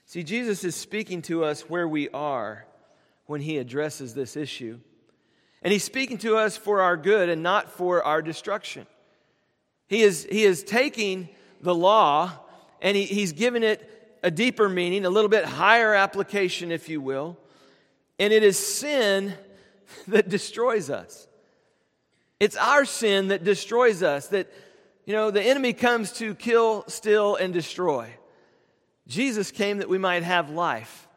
See, 0.06 0.24
Jesus 0.24 0.64
is 0.64 0.78
speaking 0.78 1.22
to 1.24 1.44
us 1.44 1.70
where 1.70 1.86
we 1.86 2.08
are 2.08 2.66
when 3.26 3.42
he 3.42 3.58
addresses 3.58 4.14
this 4.14 4.38
issue. 4.38 4.80
And 5.62 5.74
he's 5.74 5.84
speaking 5.84 6.20
to 6.20 6.38
us 6.38 6.56
for 6.56 6.82
our 6.82 6.96
good 6.96 7.28
and 7.28 7.44
not 7.44 7.70
for 7.70 8.02
our 8.02 8.22
destruction. 8.22 8.88
He 9.90 10.04
is, 10.04 10.26
he 10.32 10.46
is 10.46 10.64
taking 10.64 11.28
the 11.60 11.76
law 11.76 12.32
and 12.82 12.96
he, 12.96 13.04
he's 13.04 13.34
given 13.34 13.62
it 13.62 13.92
a 14.26 14.32
deeper 14.32 14.68
meaning, 14.68 15.06
a 15.06 15.10
little 15.12 15.30
bit 15.30 15.46
higher 15.46 15.94
application, 15.94 16.72
if 16.72 16.90
you 16.90 17.00
will. 17.00 17.38
And 18.18 18.34
it 18.34 18.42
is 18.42 18.58
sin 18.58 19.36
that 20.08 20.28
destroys 20.30 20.90
us. 20.90 21.28
It's 22.40 22.58
our 22.58 22.86
sin 22.86 23.28
that 23.28 23.44
destroys 23.44 24.02
us, 24.02 24.28
that, 24.30 24.52
you 25.06 25.14
know, 25.14 25.30
the 25.30 25.44
enemy 25.44 25.74
comes 25.74 26.12
to 26.14 26.34
kill, 26.34 26.84
steal, 26.88 27.36
and 27.36 27.54
destroy. 27.54 28.10
Jesus 29.08 29.52
came 29.52 29.78
that 29.78 29.90
we 29.90 30.00
might 30.00 30.24
have 30.24 30.50
life. 30.50 31.08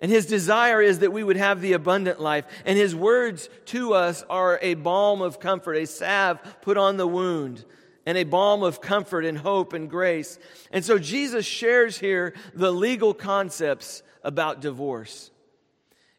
And 0.00 0.10
his 0.10 0.26
desire 0.26 0.82
is 0.82 0.98
that 0.98 1.12
we 1.12 1.22
would 1.22 1.36
have 1.36 1.60
the 1.60 1.74
abundant 1.74 2.20
life. 2.20 2.44
And 2.66 2.76
his 2.76 2.92
words 2.92 3.48
to 3.66 3.94
us 3.94 4.24
are 4.28 4.58
a 4.60 4.74
balm 4.74 5.22
of 5.22 5.38
comfort, 5.38 5.74
a 5.74 5.86
salve 5.86 6.40
put 6.60 6.76
on 6.76 6.96
the 6.96 7.06
wound, 7.06 7.64
and 8.06 8.18
a 8.18 8.24
balm 8.24 8.62
of 8.62 8.80
comfort 8.80 9.24
and 9.24 9.38
hope 9.38 9.72
and 9.72 9.88
grace. 9.88 10.38
And 10.70 10.84
so 10.84 10.98
Jesus 10.98 11.46
shares 11.46 11.98
here 11.98 12.34
the 12.54 12.72
legal 12.72 13.14
concepts 13.14 14.02
about 14.22 14.60
divorce. 14.60 15.30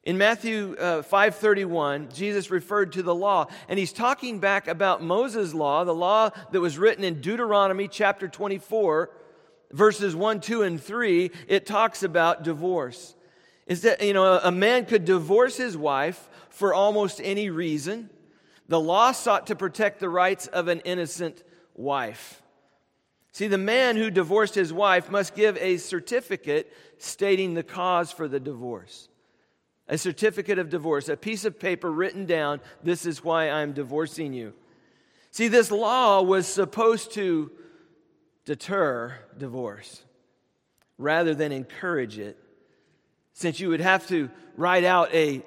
In 0.03 0.17
Matthew 0.17 0.75
uh, 0.77 1.01
5:31, 1.01 2.13
Jesus 2.13 2.51
referred 2.51 2.91
to 2.93 3.03
the 3.03 3.15
law, 3.15 3.47
and 3.69 3.79
he's 3.79 3.93
talking 3.93 4.39
back 4.39 4.67
about 4.67 5.01
Moses' 5.01 5.53
law, 5.53 5.85
the 5.85 5.95
law 5.95 6.29
that 6.51 6.59
was 6.59 6.77
written 6.77 7.05
in 7.05 7.21
Deuteronomy 7.21 7.87
chapter 7.87 8.27
24, 8.27 9.09
verses 9.71 10.13
1, 10.13 10.41
2, 10.41 10.63
and 10.63 10.83
3. 10.83 11.31
It 11.47 11.65
talks 11.65 12.03
about 12.03 12.43
divorce. 12.43 13.15
Is 13.65 13.83
that 13.83 14.01
you 14.03 14.13
know 14.13 14.39
a 14.43 14.51
man 14.51 14.85
could 14.85 15.05
divorce 15.05 15.55
his 15.55 15.77
wife 15.77 16.29
for 16.49 16.73
almost 16.73 17.21
any 17.23 17.49
reason. 17.49 18.09
The 18.67 18.81
law 18.81 19.13
sought 19.13 19.47
to 19.47 19.55
protect 19.55 20.01
the 20.01 20.09
rights 20.09 20.47
of 20.47 20.67
an 20.67 20.81
innocent 20.81 21.43
wife. 21.75 22.41
See, 23.31 23.47
the 23.47 23.57
man 23.57 23.95
who 23.97 24.11
divorced 24.11 24.55
his 24.55 24.71
wife 24.71 25.09
must 25.09 25.35
give 25.35 25.57
a 25.57 25.77
certificate 25.77 26.71
stating 26.97 27.53
the 27.53 27.63
cause 27.63 28.11
for 28.11 28.27
the 28.27 28.39
divorce 28.39 29.09
a 29.87 29.97
certificate 29.97 30.59
of 30.59 30.69
divorce, 30.69 31.09
a 31.09 31.17
piece 31.17 31.45
of 31.45 31.59
paper 31.59 31.91
written 31.91 32.25
down, 32.25 32.61
this 32.83 33.05
is 33.05 33.23
why 33.23 33.49
I'm 33.49 33.73
divorcing 33.73 34.33
you. 34.33 34.53
See, 35.31 35.47
this 35.47 35.71
law 35.71 36.21
was 36.21 36.47
supposed 36.47 37.13
to 37.13 37.51
deter 38.45 39.17
divorce 39.37 40.03
rather 40.97 41.33
than 41.33 41.51
encourage 41.51 42.17
it, 42.17 42.37
since 43.33 43.59
you 43.59 43.69
would 43.69 43.81
have 43.81 44.07
to 44.07 44.29
write 44.55 44.83
out 44.83 45.13
a 45.13 45.43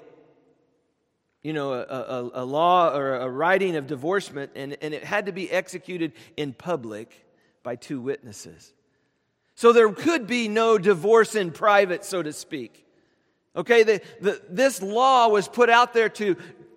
you 1.46 1.52
know, 1.52 1.74
a, 1.74 1.78
a, 1.78 2.30
a, 2.42 2.44
law 2.44 2.92
or 2.92 3.14
a 3.14 3.30
writing 3.30 3.76
of 3.76 3.86
divorcement, 3.86 4.50
and, 4.56 4.76
and 4.82 4.92
it 4.92 5.04
had 5.04 5.26
to 5.26 5.32
be 5.32 5.48
executed 5.48 6.10
in 6.36 6.52
public 6.52 7.24
by 7.62 7.76
two 7.76 8.00
witnesses. 8.00 8.72
So 9.54 9.72
there 9.72 9.88
could 9.92 10.26
be 10.26 10.48
no 10.48 10.76
divorce 10.76 11.36
in 11.36 11.52
private, 11.52 12.04
so 12.04 12.20
to 12.20 12.32
speak. 12.32 12.84
Okay, 13.54 13.84
the, 13.84 14.00
the, 14.20 14.42
this 14.50 14.82
law 14.82 15.28
was 15.28 15.46
put 15.46 15.70
out 15.70 15.94
there 15.94 16.08
to, 16.08 16.36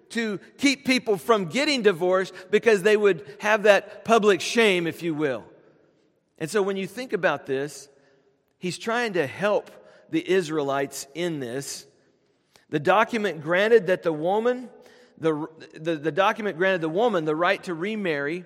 to 0.09 0.39
keep 0.59 0.85
people 0.85 1.17
from 1.17 1.45
getting 1.45 1.81
divorced 1.81 2.31
because 2.51 2.83
they 2.83 2.95
would 2.95 3.25
have 3.39 3.63
that 3.63 4.05
public 4.05 4.39
shame, 4.39 4.85
if 4.85 5.01
you 5.01 5.15
will. 5.15 5.45
And 6.37 6.47
so 6.47 6.61
when 6.61 6.77
you 6.77 6.85
think 6.85 7.11
about 7.11 7.47
this, 7.47 7.89
he's 8.59 8.77
trying 8.77 9.13
to 9.13 9.25
help 9.25 9.71
the 10.11 10.29
Israelites 10.29 11.07
in 11.15 11.39
this. 11.39 11.87
The 12.69 12.79
document 12.79 13.41
granted 13.41 13.87
that 13.87 14.03
the 14.03 14.13
woman, 14.13 14.69
the, 15.17 15.47
the, 15.73 15.95
the 15.95 16.11
document 16.11 16.57
granted 16.57 16.81
the 16.81 16.89
woman 16.89 17.25
the 17.25 17.35
right 17.35 17.63
to 17.63 17.73
remarry 17.73 18.45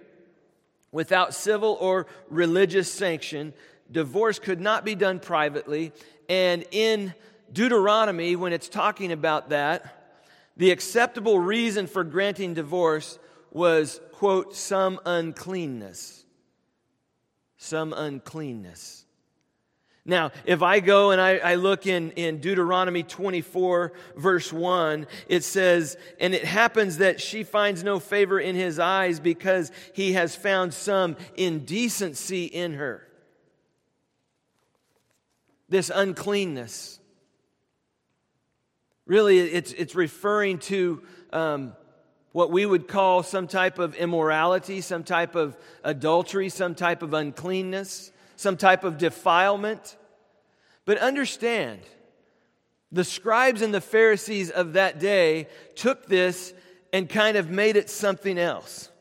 without 0.91 1.33
civil 1.33 1.77
or 1.79 2.07
religious 2.29 2.91
sanction. 2.91 3.53
Divorce 3.91 4.39
could 4.39 4.61
not 4.61 4.85
be 4.85 4.95
done 4.95 5.19
privately. 5.19 5.91
And 6.29 6.65
in 6.71 7.13
Deuteronomy, 7.51 8.35
when 8.35 8.53
it's 8.53 8.69
talking 8.69 9.11
about 9.11 9.49
that, 9.49 10.21
the 10.55 10.71
acceptable 10.71 11.39
reason 11.39 11.87
for 11.87 12.03
granting 12.03 12.53
divorce 12.53 13.19
was, 13.51 13.99
quote, 14.13 14.55
some 14.55 14.99
uncleanness. 15.05 16.25
Some 17.57 17.93
uncleanness. 17.93 19.02
Now, 20.05 20.31
if 20.45 20.61
I 20.61 20.81
go 20.81 21.11
and 21.11 21.21
I, 21.21 21.37
I, 21.37 21.55
look 21.55 21.87
in, 21.87 22.11
in 22.11 22.39
Deuteronomy 22.39 23.03
24, 23.03 23.93
verse 24.17 24.51
1, 24.51 25.07
it 25.29 25.45
says, 25.45 25.95
And 26.19 26.33
it 26.33 26.43
happens 26.43 26.97
that 26.97 27.21
she 27.21 27.43
finds 27.43 27.85
no 27.85 28.01
favor 28.01 28.37
in 28.37 28.55
his 28.55 28.79
eyes 28.79 29.21
because 29.21 29.71
he 29.93 30.13
has 30.13 30.35
found 30.35 30.73
some 30.73 31.15
indecency 31.37 32.45
in 32.45 32.73
her. 32.73 33.07
This 35.69 35.89
uncleanness. 35.93 36.99
Really, 39.05 39.39
it's, 39.39 39.71
it's 39.71 39.95
referring 39.95 40.57
to 40.59 41.01
um, 41.31 41.73
what 42.33 42.51
we 42.51 42.65
would 42.65 42.89
call 42.89 43.23
some 43.23 43.47
type 43.47 43.79
of 43.79 43.95
immorality, 43.95 44.81
some 44.81 45.05
type 45.05 45.35
of 45.35 45.57
adultery, 45.83 46.49
some 46.49 46.75
type 46.75 47.03
of 47.03 47.13
uncleanness, 47.13 48.11
some 48.43 48.57
type 48.57 48.83
of 48.83 48.99
defilement. 48.99 49.97
But 50.85 50.99
understand, 50.99 51.79
the 52.91 53.03
scribes 53.03 53.63
and 53.63 53.73
the 53.73 53.81
Pharisees 53.81 54.51
of 54.51 54.73
that 54.73 54.99
day 54.99 55.47
took 55.75 56.05
this 56.05 56.53
and 56.91 57.09
kind 57.09 57.37
of 57.37 57.49
made 57.49 57.75
it 57.75 57.89
something 57.89 58.37
else. 58.37 58.91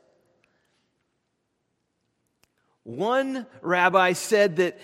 One 2.84 3.46
rabbi 3.60 4.14
said 4.14 4.56
that 4.56 4.78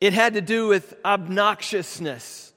it 0.00 0.12
had 0.12 0.34
to 0.34 0.40
do 0.40 0.68
with 0.68 0.94
obnoxiousness. 1.02 2.52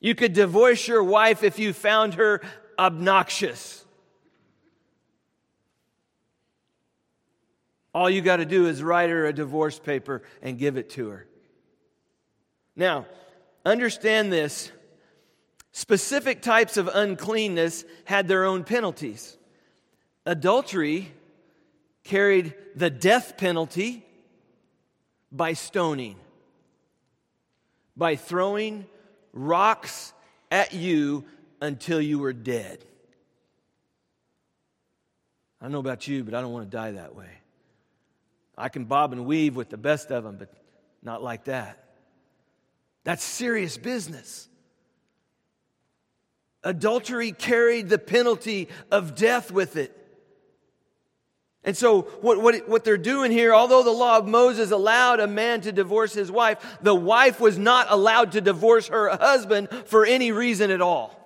You 0.00 0.14
could 0.14 0.32
divorce 0.32 0.88
your 0.88 1.04
wife 1.04 1.44
if 1.44 1.58
you 1.58 1.72
found 1.72 2.14
her 2.14 2.40
obnoxious. 2.78 3.84
All 7.94 8.08
you 8.08 8.22
got 8.22 8.36
to 8.36 8.46
do 8.46 8.66
is 8.66 8.82
write 8.82 9.10
her 9.10 9.26
a 9.26 9.32
divorce 9.32 9.78
paper 9.78 10.22
and 10.40 10.58
give 10.58 10.76
it 10.76 10.90
to 10.90 11.08
her. 11.08 11.26
Now, 12.74 13.06
understand 13.64 14.32
this 14.32 14.70
specific 15.72 16.40
types 16.40 16.76
of 16.76 16.88
uncleanness 16.88 17.84
had 18.04 18.28
their 18.28 18.44
own 18.44 18.64
penalties. 18.64 19.36
Adultery 20.24 21.12
carried 22.04 22.54
the 22.74 22.90
death 22.90 23.36
penalty 23.36 24.04
by 25.30 25.52
stoning, 25.52 26.16
by 27.96 28.16
throwing 28.16 28.86
rocks 29.32 30.12
at 30.50 30.72
you 30.72 31.24
until 31.60 32.00
you 32.00 32.18
were 32.18 32.32
dead. 32.32 32.84
I 35.60 35.66
don't 35.66 35.72
know 35.72 35.78
about 35.78 36.08
you, 36.08 36.24
but 36.24 36.34
I 36.34 36.40
don't 36.40 36.52
want 36.52 36.70
to 36.70 36.76
die 36.76 36.92
that 36.92 37.14
way. 37.14 37.41
I 38.56 38.68
can 38.68 38.84
bob 38.84 39.12
and 39.12 39.24
weave 39.26 39.56
with 39.56 39.70
the 39.70 39.76
best 39.76 40.10
of 40.10 40.24
them, 40.24 40.36
but 40.36 40.52
not 41.02 41.22
like 41.22 41.44
that. 41.44 41.82
That's 43.04 43.24
serious 43.24 43.76
business. 43.78 44.48
Adultery 46.62 47.32
carried 47.32 47.88
the 47.88 47.98
penalty 47.98 48.68
of 48.90 49.14
death 49.14 49.50
with 49.50 49.76
it. 49.76 49.98
And 51.64 51.76
so, 51.76 52.02
what, 52.20 52.40
what, 52.40 52.68
what 52.68 52.84
they're 52.84 52.96
doing 52.96 53.30
here, 53.30 53.54
although 53.54 53.84
the 53.84 53.90
law 53.90 54.18
of 54.18 54.26
Moses 54.26 54.72
allowed 54.72 55.20
a 55.20 55.28
man 55.28 55.60
to 55.60 55.72
divorce 55.72 56.12
his 56.12 56.30
wife, 56.30 56.78
the 56.82 56.94
wife 56.94 57.40
was 57.40 57.56
not 57.56 57.86
allowed 57.88 58.32
to 58.32 58.40
divorce 58.40 58.88
her 58.88 59.10
husband 59.10 59.68
for 59.86 60.04
any 60.04 60.32
reason 60.32 60.72
at 60.72 60.80
all. 60.80 61.18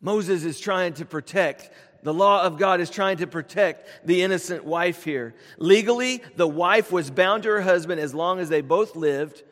Moses 0.00 0.44
is 0.44 0.60
trying 0.60 0.92
to 0.94 1.04
protect, 1.04 1.70
the 2.04 2.14
law 2.14 2.42
of 2.42 2.58
God 2.58 2.80
is 2.80 2.90
trying 2.90 3.16
to 3.16 3.26
protect 3.26 4.06
the 4.06 4.22
innocent 4.22 4.64
wife 4.64 5.04
here. 5.04 5.34
Legally, 5.56 6.22
the 6.36 6.46
wife 6.46 6.92
was 6.92 7.10
bound 7.10 7.42
to 7.42 7.48
her 7.48 7.62
husband 7.62 7.98
as 7.98 8.14
long 8.14 8.38
as 8.38 8.50
they 8.50 8.60
both 8.60 8.94
lived 8.94 9.42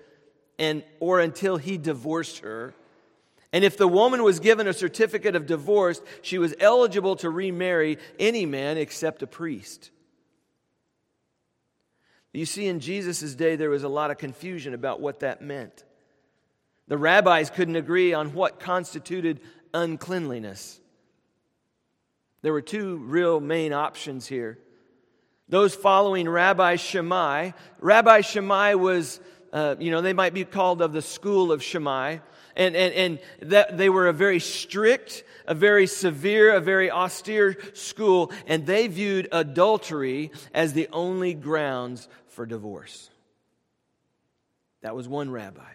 and 0.59 0.85
or 1.01 1.19
until 1.19 1.57
he 1.57 1.79
divorced 1.79 2.41
her. 2.41 2.75
And 3.55 3.65
if 3.65 3.79
the 3.79 3.89
woman 3.89 4.23
was 4.23 4.39
given 4.39 4.69
a 4.69 4.75
certificate 4.75 5.35
of 5.35 5.47
divorce, 5.47 6.03
she 6.21 6.37
was 6.37 6.55
eligible 6.61 7.17
to 7.17 7.31
remarry 7.31 7.97
any 8.19 8.45
man 8.45 8.77
except 8.77 9.23
a 9.23 9.27
priest. 9.27 9.91
You 12.35 12.45
see, 12.45 12.67
in 12.67 12.81
Jesus' 12.81 13.35
day, 13.35 13.57
there 13.57 13.71
was 13.71 13.83
a 13.83 13.89
lot 13.89 14.11
of 14.11 14.19
confusion 14.19 14.75
about 14.75 15.01
what 15.01 15.21
that 15.21 15.41
meant. 15.41 15.85
The 16.87 16.99
rabbis 16.99 17.49
couldn't 17.49 17.77
agree 17.77 18.13
on 18.13 18.35
what 18.35 18.61
constituted 18.61 19.41
uncleanliness. 19.73 20.81
There 22.43 22.53
were 22.53 22.63
two 22.63 22.97
real 22.97 23.41
main 23.41 23.73
options 23.73 24.27
here. 24.27 24.59
those 25.49 25.75
following 25.75 26.29
Rabbi 26.29 26.77
Shammai. 26.77 27.51
Rabbi 27.79 28.23
Shammai 28.23 28.75
was, 28.75 29.21
uh, 29.53 29.77
you 29.79 29.91
know, 29.91 30.01
they 30.01 30.13
might 30.13 30.35
be 30.35 30.45
called 30.45 30.81
of 30.83 30.93
the 30.93 31.03
school 31.03 31.53
of 31.53 31.63
Shammai. 31.63 32.19
And, 32.55 32.77
and, 32.77 32.95
and 32.95 33.19
that 33.51 33.79
they 33.79 33.89
were 33.89 34.09
a 34.09 34.13
very 34.13 34.39
strict, 34.39 35.25
a 35.47 35.55
very 35.55 35.87
severe, 35.87 36.55
a 36.55 36.61
very 36.61 36.91
austere 36.91 37.57
school, 37.73 38.31
and 38.47 38.67
they 38.67 38.89
viewed 38.89 39.29
adultery 39.33 40.33
as 40.53 40.75
the 40.75 40.89
only 40.93 41.33
grounds 41.33 42.09
for 42.29 42.45
divorce. 42.45 43.09
That 44.83 44.95
was 44.95 45.09
one 45.09 45.31
rabbi. 45.31 45.71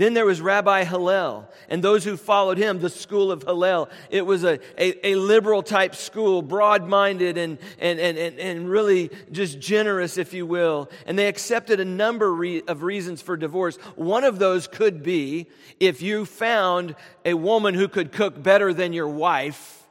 Then 0.00 0.14
there 0.14 0.24
was 0.24 0.40
Rabbi 0.40 0.84
Hillel 0.84 1.46
and 1.68 1.84
those 1.84 2.04
who 2.04 2.16
followed 2.16 2.56
him, 2.56 2.78
the 2.78 2.88
school 2.88 3.30
of 3.30 3.42
Hillel. 3.42 3.90
It 4.08 4.24
was 4.24 4.44
a, 4.44 4.58
a, 4.78 5.08
a 5.08 5.14
liberal 5.16 5.62
type 5.62 5.94
school, 5.94 6.40
broad 6.40 6.88
minded 6.88 7.36
and, 7.36 7.58
and, 7.78 8.00
and, 8.00 8.16
and, 8.16 8.70
really 8.70 9.10
just 9.30 9.60
generous, 9.60 10.16
if 10.16 10.32
you 10.32 10.46
will. 10.46 10.88
And 11.04 11.18
they 11.18 11.26
accepted 11.28 11.80
a 11.80 11.84
number 11.84 12.30
of 12.66 12.82
reasons 12.82 13.20
for 13.20 13.36
divorce. 13.36 13.76
One 13.94 14.24
of 14.24 14.38
those 14.38 14.66
could 14.66 15.02
be 15.02 15.48
if 15.80 16.00
you 16.00 16.24
found 16.24 16.96
a 17.26 17.34
woman 17.34 17.74
who 17.74 17.86
could 17.86 18.10
cook 18.10 18.42
better 18.42 18.72
than 18.72 18.94
your 18.94 19.08
wife, 19.08 19.86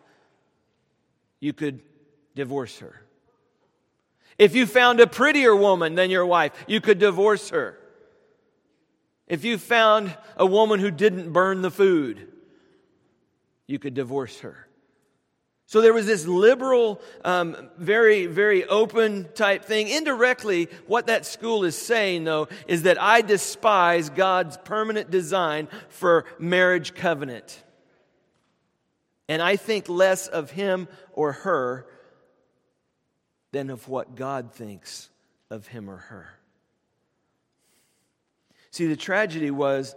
you 1.40 1.54
could 1.54 1.82
divorce 2.34 2.80
her. 2.80 3.00
If 4.40 4.56
you 4.56 4.66
found 4.66 5.02
a 5.02 5.06
prettier 5.06 5.56
woman 5.56 5.94
than 5.94 6.10
your 6.10 6.26
wife, 6.26 6.52
you 6.66 6.82
could 6.82 6.98
divorce 6.98 7.52
her. 7.52 7.79
If 9.30 9.46
you 9.46 9.60
found 9.60 10.18
a 10.36 10.46
woman 10.46 10.80
who 10.80 10.90
didn't 10.90 11.32
burn 11.32 11.62
the 11.62 11.72
food, 11.72 12.28
you 13.68 13.78
could 13.78 13.94
divorce 13.94 14.40
her. 14.40 14.66
So 15.68 15.82
there 15.82 15.94
was 15.94 16.08
this 16.08 16.26
liberal, 16.26 17.00
um, 17.24 17.70
very, 17.78 18.26
very 18.26 18.66
open 18.66 19.30
type 19.36 19.66
thing. 19.66 19.88
Indirectly, 19.88 20.68
what 20.88 21.06
that 21.06 21.28
school 21.28 21.64
is 21.64 21.78
saying, 21.78 22.24
though, 22.24 22.48
is 22.68 22.84
that 22.84 23.00
I 23.00 23.22
despise 23.22 24.10
God's 24.10 24.58
permanent 24.58 25.12
design 25.12 25.68
for 25.90 26.26
marriage 26.40 26.96
covenant. 26.96 27.64
And 29.28 29.44
I 29.44 29.58
think 29.58 29.88
less 29.88 30.28
of 30.28 30.50
him 30.50 30.88
or 31.14 31.34
her 31.34 31.86
than 33.52 33.70
of 33.70 33.88
what 33.88 34.16
God 34.16 34.52
thinks 34.52 35.12
of 35.52 35.68
him 35.68 35.88
or 35.88 35.98
her. 35.98 36.39
See, 38.72 38.88
the 38.88 38.96
tragedy 38.96 39.52
was 39.52 39.96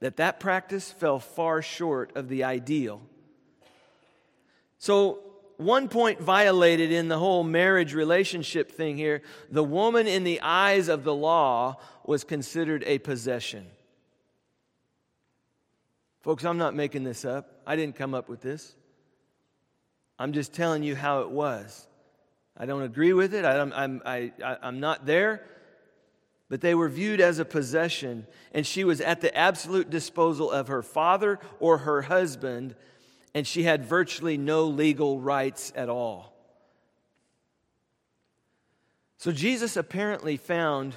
that 0.00 0.16
that 0.16 0.40
practice 0.40 0.90
fell 0.90 1.18
far 1.18 1.62
short 1.62 2.16
of 2.16 2.28
the 2.28 2.44
ideal. 2.44 3.00
So, 4.78 5.20
one 5.56 5.88
point 5.88 6.20
violated 6.20 6.92
in 6.92 7.08
the 7.08 7.18
whole 7.18 7.42
marriage 7.42 7.92
relationship 7.92 8.70
thing 8.70 8.96
here 8.96 9.22
the 9.50 9.64
woman 9.64 10.06
in 10.06 10.22
the 10.22 10.40
eyes 10.40 10.86
of 10.86 11.02
the 11.02 11.14
law 11.14 11.78
was 12.04 12.22
considered 12.22 12.84
a 12.86 12.98
possession. 12.98 13.66
Folks, 16.20 16.44
I'm 16.44 16.58
not 16.58 16.74
making 16.74 17.04
this 17.04 17.24
up. 17.24 17.60
I 17.66 17.74
didn't 17.74 17.96
come 17.96 18.14
up 18.14 18.28
with 18.28 18.40
this. 18.40 18.74
I'm 20.18 20.32
just 20.32 20.52
telling 20.52 20.82
you 20.82 20.94
how 20.94 21.22
it 21.22 21.30
was. 21.30 21.86
I 22.56 22.66
don't 22.66 22.82
agree 22.82 23.12
with 23.12 23.34
it. 23.34 23.44
I, 23.44 23.58
I'm, 23.60 24.02
I, 24.04 24.32
I, 24.44 24.56
I'm 24.62 24.80
not 24.80 25.06
there 25.06 25.42
but 26.48 26.62
they 26.62 26.74
were 26.74 26.88
viewed 26.88 27.20
as 27.20 27.38
a 27.38 27.44
possession, 27.44 28.26
and 28.52 28.66
she 28.66 28.82
was 28.82 29.00
at 29.00 29.20
the 29.20 29.36
absolute 29.36 29.90
disposal 29.90 30.50
of 30.50 30.68
her 30.68 30.82
father 30.82 31.38
or 31.60 31.78
her 31.78 32.02
husband, 32.02 32.74
and 33.34 33.46
she 33.46 33.64
had 33.64 33.84
virtually 33.84 34.38
no 34.38 34.64
legal 34.64 35.20
rights 35.20 35.72
at 35.76 35.90
all. 35.90 36.34
So 39.18 39.30
Jesus 39.30 39.76
apparently 39.76 40.36
found 40.36 40.94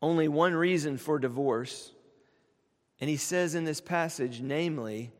only 0.00 0.28
one 0.28 0.54
reason 0.54 0.96
for 0.96 1.18
divorce, 1.18 1.92
and 3.00 3.10
he 3.10 3.16
says 3.16 3.54
in 3.54 3.64
this 3.64 3.80
passage, 3.80 4.40
namely, 4.40 5.12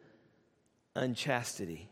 unchastity. 0.95 1.91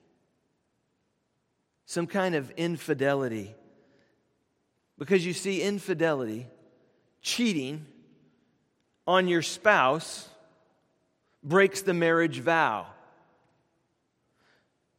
Some 1.85 2.07
kind 2.07 2.35
of 2.35 2.51
infidelity. 2.53 3.55
Because 4.99 5.27
you 5.27 5.33
see, 5.33 5.63
infidelity 5.63 6.47
cheating 7.27 7.85
on 9.05 9.27
your 9.27 9.43
spouse 9.43 10.29
breaks 11.43 11.83
the 11.83 11.93
marriage 11.93 12.39
vow. 12.39 12.87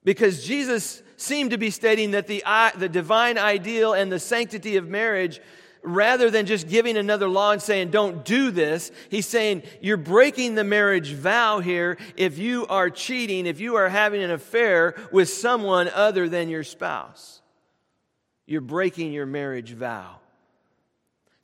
Because 0.04 0.44
Jesus 0.44 1.02
seemed 1.16 1.52
to 1.52 1.58
be 1.58 1.70
stating 1.70 2.12
that 2.12 2.28
the, 2.28 2.44
the 2.78 2.90
divine 2.90 3.38
ideal 3.38 3.94
and 3.94 4.12
the 4.12 4.20
sanctity 4.20 4.76
of 4.76 4.90
marriage, 4.90 5.40
rather 5.82 6.30
than 6.30 6.46
just 6.46 6.68
giving 6.68 6.98
another 6.98 7.30
law 7.30 7.54
and 7.54 7.62
saying, 7.62 7.92
don't 7.92 8.26
do 8.26 8.52
this, 8.52 8.92
he's 9.10 9.26
saying, 9.26 9.64
you're 9.82 9.96
breaking 9.96 10.56
the 10.56 10.66
marriage 10.66 11.14
vow 11.14 11.62
here 11.62 11.98
if 12.18 12.38
you 12.38 12.68
are 12.68 12.90
cheating, 12.90 13.46
if 13.46 13.62
you 13.62 13.76
are 13.76 13.88
having 13.88 14.22
an 14.22 14.32
affair 14.32 14.96
with 15.14 15.30
someone 15.30 15.88
other 15.88 16.28
than 16.28 16.50
your 16.50 16.66
spouse. 16.66 17.42
You're 18.46 18.60
breaking 18.60 19.14
your 19.14 19.26
marriage 19.26 19.72
vow. 19.72 20.20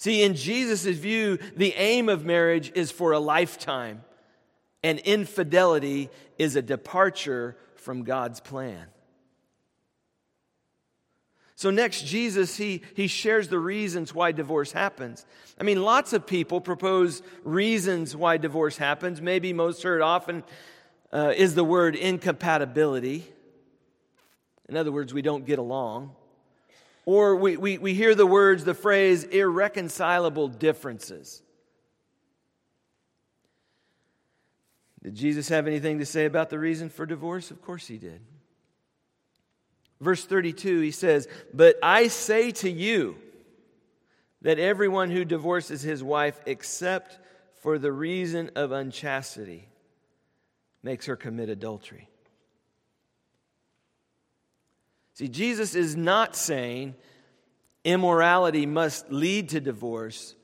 See, 0.03 0.21
in 0.21 0.35
Jesus' 0.35 0.83
view, 0.97 1.39
the 1.55 1.73
aim 1.75 2.09
of 2.09 2.25
marriage 2.25 2.73
is 2.75 2.91
for 2.91 3.13
a 3.13 3.19
lifetime, 3.19 4.03
and 4.83 4.99
infidelity 4.99 6.09
is 6.37 6.57
a 6.57 6.61
departure 6.61 7.55
from 7.75 8.03
God's 8.03 8.41
plan. 8.41 8.87
So, 11.55 11.69
next, 11.69 12.05
Jesus, 12.05 12.57
he, 12.57 12.81
he 12.97 13.07
shares 13.07 13.47
the 13.47 13.59
reasons 13.59 14.13
why 14.13 14.33
divorce 14.33 14.73
happens. 14.73 15.25
I 15.57 15.63
mean, 15.63 15.81
lots 15.81 16.11
of 16.11 16.27
people 16.27 16.59
propose 16.59 17.21
reasons 17.45 18.13
why 18.13 18.35
divorce 18.35 18.75
happens. 18.75 19.21
Maybe 19.21 19.53
most 19.53 19.83
heard 19.83 20.01
often 20.01 20.43
uh, 21.13 21.31
is 21.33 21.55
the 21.55 21.63
word 21.63 21.95
incompatibility. 21.95 23.25
In 24.67 24.75
other 24.75 24.91
words, 24.91 25.13
we 25.13 25.21
don't 25.21 25.45
get 25.45 25.59
along. 25.59 26.13
Or 27.05 27.35
we, 27.35 27.57
we, 27.57 27.77
we 27.77 27.93
hear 27.93 28.15
the 28.15 28.25
words, 28.25 28.63
the 28.63 28.73
phrase, 28.73 29.23
irreconcilable 29.23 30.47
differences. 30.47 31.41
Did 35.03 35.15
Jesus 35.15 35.49
have 35.49 35.67
anything 35.67 35.99
to 35.99 36.05
say 36.05 36.25
about 36.25 36.49
the 36.49 36.59
reason 36.59 36.89
for 36.89 37.05
divorce? 37.05 37.51
Of 37.51 37.61
course 37.61 37.87
he 37.87 37.97
did. 37.97 38.21
Verse 39.99 40.25
32, 40.25 40.79
he 40.79 40.91
says, 40.91 41.27
But 41.53 41.77
I 41.83 42.07
say 42.07 42.51
to 42.51 42.69
you 42.69 43.17
that 44.41 44.59
everyone 44.59 45.11
who 45.11 45.25
divorces 45.25 45.81
his 45.81 46.03
wife 46.03 46.39
except 46.45 47.19
for 47.61 47.77
the 47.77 47.91
reason 47.91 48.51
of 48.55 48.71
unchastity 48.71 49.67
makes 50.83 51.05
her 51.05 51.15
commit 51.15 51.49
adultery. 51.49 52.09
See, 55.13 55.27
Jesus 55.27 55.75
is 55.75 55.95
not 55.95 56.35
saying 56.35 56.95
immorality 57.83 58.65
must 58.65 59.11
lead 59.11 59.49
to 59.49 59.59
divorce, 59.59 60.35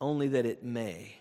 only 0.00 0.28
that 0.28 0.46
it 0.46 0.62
may. 0.62 1.16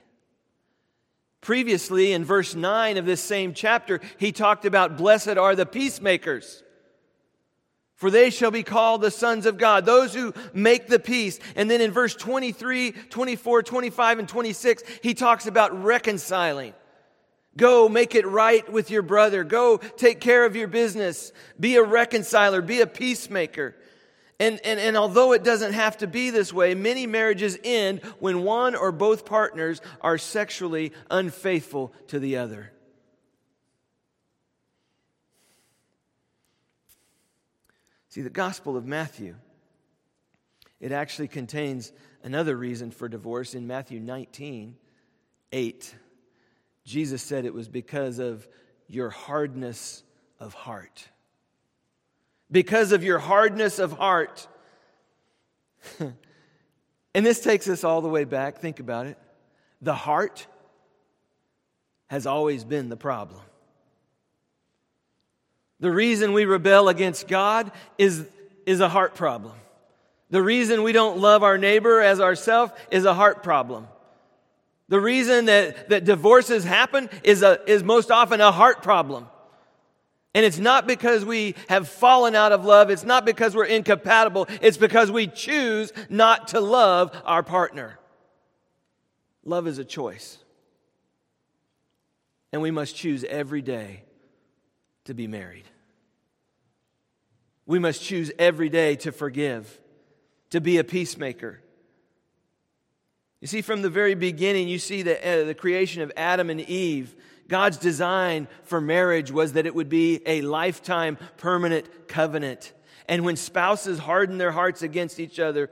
Previously, 1.41 2.13
in 2.13 2.23
verse 2.23 2.53
9 2.53 2.97
of 2.97 3.05
this 3.05 3.21
same 3.21 3.53
chapter, 3.55 3.99
he 4.17 4.31
talked 4.31 4.65
about 4.65 4.97
blessed 4.97 5.37
are 5.37 5.55
the 5.55 5.65
peacemakers. 5.65 6.63
For 7.95 8.11
they 8.11 8.29
shall 8.29 8.51
be 8.51 8.63
called 8.63 9.01
the 9.01 9.11
sons 9.11 9.45
of 9.45 9.57
God, 9.57 9.85
those 9.85 10.13
who 10.13 10.33
make 10.53 10.87
the 10.87 10.99
peace. 10.99 11.39
And 11.55 11.69
then 11.69 11.81
in 11.81 11.91
verse 11.91 12.15
23, 12.15 12.91
24, 12.91 13.63
25, 13.63 14.19
and 14.19 14.27
26, 14.27 14.83
he 15.01 15.13
talks 15.13 15.47
about 15.47 15.83
reconciling. 15.83 16.73
Go 17.57 17.89
make 17.89 18.15
it 18.15 18.25
right 18.25 18.69
with 18.71 18.89
your 18.89 19.01
brother. 19.01 19.43
Go 19.43 19.77
take 19.77 20.21
care 20.21 20.45
of 20.45 20.55
your 20.55 20.67
business. 20.67 21.33
Be 21.59 21.75
a 21.75 21.83
reconciler. 21.83 22.61
Be 22.61 22.81
a 22.81 22.87
peacemaker. 22.87 23.75
And, 24.39 24.59
and, 24.63 24.79
and 24.79 24.97
although 24.97 25.33
it 25.33 25.43
doesn't 25.43 25.73
have 25.73 25.97
to 25.97 26.07
be 26.07 26.29
this 26.31 26.51
way, 26.51 26.73
many 26.73 27.05
marriages 27.05 27.59
end 27.63 28.01
when 28.19 28.43
one 28.43 28.73
or 28.73 28.91
both 28.91 29.25
partners 29.25 29.81
are 30.01 30.17
sexually 30.17 30.93
unfaithful 31.11 31.93
to 32.07 32.19
the 32.19 32.37
other. 32.37 32.71
See, 38.09 38.21
the 38.21 38.29
Gospel 38.29 38.75
of 38.75 38.85
Matthew, 38.85 39.35
it 40.79 40.91
actually 40.91 41.27
contains 41.27 41.93
another 42.23 42.57
reason 42.57 42.91
for 42.91 43.07
divorce 43.07 43.53
in 43.53 43.67
Matthew 43.67 43.99
19 43.99 44.75
8. 45.53 45.95
Jesus 46.85 47.21
said 47.21 47.45
it 47.45 47.53
was 47.53 47.67
because 47.67 48.19
of 48.19 48.47
your 48.87 49.09
hardness 49.09 50.03
of 50.39 50.53
heart. 50.53 51.07
Because 52.51 52.91
of 52.91 53.03
your 53.03 53.19
hardness 53.19 53.79
of 53.79 53.93
heart. 53.93 54.47
and 55.99 57.25
this 57.25 57.41
takes 57.41 57.67
us 57.69 57.83
all 57.83 58.01
the 58.01 58.09
way 58.09 58.23
back. 58.23 58.59
Think 58.59 58.79
about 58.79 59.05
it. 59.05 59.17
The 59.81 59.95
heart 59.95 60.47
has 62.07 62.25
always 62.25 62.63
been 62.63 62.89
the 62.89 62.97
problem. 62.97 63.41
The 65.79 65.91
reason 65.91 66.33
we 66.33 66.45
rebel 66.45 66.89
against 66.89 67.27
God 67.27 67.71
is, 67.97 68.25
is 68.65 68.81
a 68.81 68.89
heart 68.89 69.15
problem. 69.15 69.53
The 70.29 70.41
reason 70.41 70.83
we 70.83 70.91
don't 70.91 71.19
love 71.19 71.43
our 71.43 71.57
neighbor 71.57 72.01
as 72.01 72.19
ourselves 72.19 72.71
is 72.91 73.05
a 73.05 73.13
heart 73.13 73.43
problem. 73.43 73.87
The 74.91 74.99
reason 74.99 75.45
that, 75.45 75.87
that 75.87 76.03
divorces 76.03 76.65
happen 76.65 77.09
is, 77.23 77.43
a, 77.43 77.61
is 77.65 77.81
most 77.81 78.11
often 78.11 78.41
a 78.41 78.51
heart 78.51 78.83
problem. 78.83 79.25
And 80.35 80.45
it's 80.45 80.59
not 80.59 80.85
because 80.85 81.23
we 81.23 81.55
have 81.69 81.87
fallen 81.87 82.35
out 82.35 82.51
of 82.51 82.65
love. 82.65 82.89
It's 82.89 83.05
not 83.05 83.25
because 83.25 83.55
we're 83.55 83.63
incompatible. 83.63 84.49
It's 84.61 84.75
because 84.75 85.09
we 85.09 85.27
choose 85.27 85.93
not 86.09 86.49
to 86.49 86.59
love 86.59 87.15
our 87.23 87.41
partner. 87.41 87.99
Love 89.45 89.65
is 89.65 89.77
a 89.77 89.85
choice. 89.85 90.37
And 92.51 92.61
we 92.61 92.69
must 92.69 92.93
choose 92.93 93.23
every 93.23 93.61
day 93.61 94.03
to 95.05 95.13
be 95.13 95.25
married. 95.25 95.69
We 97.65 97.79
must 97.79 98.03
choose 98.03 98.29
every 98.37 98.67
day 98.67 98.97
to 98.97 99.13
forgive, 99.13 99.79
to 100.49 100.59
be 100.59 100.79
a 100.79 100.83
peacemaker. 100.83 101.60
You 103.41 103.47
see, 103.47 103.61
from 103.61 103.81
the 103.81 103.89
very 103.89 104.13
beginning, 104.13 104.67
you 104.67 104.77
see 104.79 105.01
the, 105.01 105.17
uh, 105.17 105.45
the 105.45 105.55
creation 105.55 106.03
of 106.03 106.11
Adam 106.15 106.49
and 106.51 106.61
Eve. 106.61 107.15
God's 107.47 107.77
design 107.77 108.47
for 108.63 108.79
marriage 108.79 109.31
was 109.31 109.53
that 109.53 109.65
it 109.65 109.75
would 109.75 109.89
be 109.89 110.21
a 110.25 110.41
lifetime 110.41 111.17
permanent 111.37 112.07
covenant. 112.07 112.71
And 113.09 113.25
when 113.25 113.35
spouses 113.35 113.99
harden 113.99 114.37
their 114.37 114.51
hearts 114.51 114.83
against 114.83 115.19
each 115.19 115.39
other, 115.39 115.71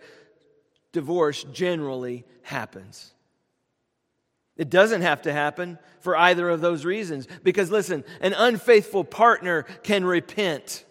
divorce 0.91 1.43
generally 1.45 2.25
happens. 2.41 3.13
It 4.58 4.69
doesn't 4.69 5.03
have 5.03 5.21
to 5.21 5.32
happen 5.32 5.77
for 6.01 6.17
either 6.17 6.49
of 6.49 6.60
those 6.60 6.84
reasons. 6.84 7.27
Because 7.43 7.71
listen, 7.71 8.03
an 8.19 8.34
unfaithful 8.34 9.05
partner 9.05 9.63
can 9.84 10.03
repent. 10.03 10.84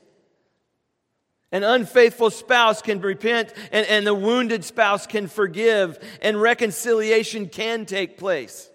An 1.50 1.64
unfaithful 1.64 2.30
spouse 2.30 2.82
can 2.82 3.00
repent, 3.00 3.54
and, 3.72 3.86
and 3.86 4.06
the 4.06 4.14
wounded 4.14 4.64
spouse 4.64 5.06
can 5.06 5.28
forgive, 5.28 5.98
and 6.20 6.40
reconciliation 6.40 7.48
can 7.48 7.86
take 7.86 8.18
place. 8.18 8.70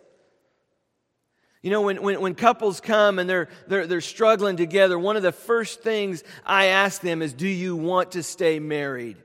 You 1.61 1.69
know, 1.69 1.81
when, 1.81 2.01
when, 2.01 2.19
when 2.19 2.35
couples 2.35 2.81
come 2.81 3.19
and 3.19 3.29
they're, 3.29 3.47
they're, 3.67 3.87
they're 3.87 4.01
struggling 4.01 4.57
together, 4.57 4.99
one 4.99 5.15
of 5.15 5.23
the 5.23 5.31
first 5.31 5.81
things 5.81 6.23
I 6.45 6.65
ask 6.65 7.01
them 7.01 7.21
is 7.21 7.31
Do 7.33 7.47
you 7.47 7.75
want 7.75 8.11
to 8.13 8.23
stay 8.23 8.59
married? 8.59 9.17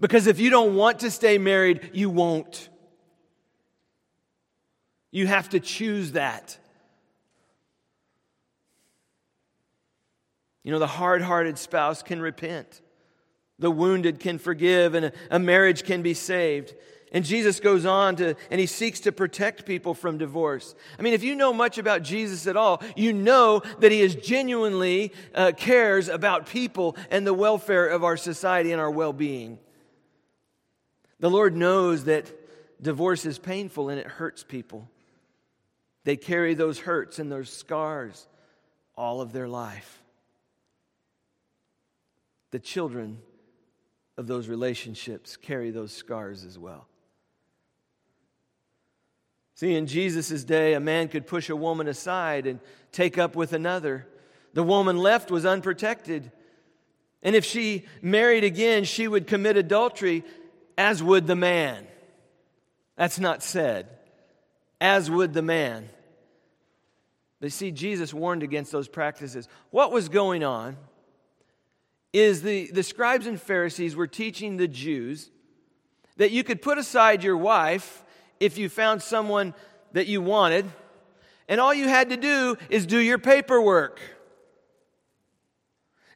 Because 0.00 0.26
if 0.26 0.40
you 0.40 0.48
don't 0.48 0.74
want 0.74 1.00
to 1.00 1.10
stay 1.10 1.36
married, 1.38 1.90
you 1.92 2.08
won't. 2.08 2.68
You 5.12 5.26
have 5.26 5.50
to 5.50 5.60
choose 5.60 6.12
that. 6.12 6.58
You 10.62 10.72
know, 10.72 10.78
the 10.78 10.86
hard 10.86 11.22
hearted 11.22 11.58
spouse 11.58 12.02
can 12.02 12.20
repent, 12.20 12.82
the 13.58 13.70
wounded 13.70 14.20
can 14.20 14.38
forgive, 14.38 14.94
and 14.94 15.12
a, 15.30 15.38
marriage 15.38 15.84
can 15.84 16.02
be 16.02 16.14
saved. 16.14 16.74
And 17.12 17.24
Jesus 17.24 17.58
goes 17.58 17.84
on 17.84 18.16
to, 18.16 18.36
and 18.52 18.60
he 18.60 18.66
seeks 18.66 19.00
to 19.00 19.10
protect 19.10 19.66
people 19.66 19.94
from 19.94 20.16
divorce. 20.16 20.76
I 20.96 21.02
mean, 21.02 21.12
if 21.12 21.24
you 21.24 21.34
know 21.34 21.52
much 21.52 21.76
about 21.76 22.02
Jesus 22.02 22.46
at 22.46 22.56
all, 22.56 22.80
you 22.94 23.12
know 23.12 23.62
that 23.80 23.90
he 23.90 24.00
is 24.00 24.14
genuinely 24.14 25.12
uh, 25.34 25.50
cares 25.56 26.08
about 26.08 26.46
people 26.46 26.96
and 27.10 27.26
the 27.26 27.34
welfare 27.34 27.88
of 27.88 28.04
our 28.04 28.16
society 28.16 28.70
and 28.70 28.80
our 28.80 28.90
well 28.90 29.12
being. 29.12 29.58
The 31.18 31.30
Lord 31.30 31.56
knows 31.56 32.04
that 32.04 32.30
divorce 32.80 33.26
is 33.26 33.38
painful 33.38 33.88
and 33.88 33.98
it 33.98 34.06
hurts 34.06 34.44
people. 34.44 34.88
They 36.04 36.16
carry 36.16 36.54
those 36.54 36.78
hurts 36.78 37.18
and 37.18 37.30
those 37.30 37.50
scars 37.50 38.26
all 38.96 39.20
of 39.20 39.32
their 39.32 39.48
life. 39.48 39.99
The 42.50 42.58
children 42.58 43.18
of 44.16 44.26
those 44.26 44.48
relationships 44.48 45.36
carry 45.36 45.70
those 45.70 45.92
scars 45.92 46.44
as 46.44 46.58
well. 46.58 46.86
See, 49.54 49.74
in 49.74 49.86
Jesus' 49.86 50.42
day, 50.42 50.74
a 50.74 50.80
man 50.80 51.08
could 51.08 51.26
push 51.26 51.50
a 51.50 51.56
woman 51.56 51.86
aside 51.86 52.46
and 52.46 52.60
take 52.92 53.18
up 53.18 53.36
with 53.36 53.52
another. 53.52 54.06
The 54.54 54.62
woman 54.62 54.96
left 54.96 55.30
was 55.30 55.44
unprotected. 55.44 56.32
And 57.22 57.36
if 57.36 57.44
she 57.44 57.84
married 58.00 58.42
again, 58.42 58.84
she 58.84 59.06
would 59.06 59.26
commit 59.26 59.56
adultery 59.56 60.24
as 60.78 61.02
would 61.02 61.26
the 61.26 61.36
man. 61.36 61.86
That's 62.96 63.18
not 63.18 63.42
said. 63.42 63.86
As 64.80 65.10
would 65.10 65.34
the 65.34 65.42
man. 65.42 65.90
But 67.38 67.52
see, 67.52 67.70
Jesus 67.70 68.14
warned 68.14 68.42
against 68.42 68.72
those 68.72 68.88
practices. 68.88 69.46
What 69.70 69.92
was 69.92 70.08
going 70.08 70.42
on 70.42 70.76
is 72.12 72.42
the, 72.42 72.70
the 72.72 72.82
scribes 72.82 73.26
and 73.26 73.40
Pharisees 73.40 73.94
were 73.94 74.06
teaching 74.06 74.56
the 74.56 74.68
Jews 74.68 75.30
that 76.16 76.30
you 76.32 76.44
could 76.44 76.60
put 76.60 76.78
aside 76.78 77.22
your 77.22 77.36
wife 77.36 78.04
if 78.40 78.58
you 78.58 78.68
found 78.68 79.02
someone 79.02 79.54
that 79.92 80.06
you 80.06 80.20
wanted, 80.20 80.66
and 81.48 81.60
all 81.60 81.74
you 81.74 81.88
had 81.88 82.10
to 82.10 82.16
do 82.16 82.56
is 82.68 82.86
do 82.86 82.98
your 82.98 83.18
paperwork. 83.18 84.00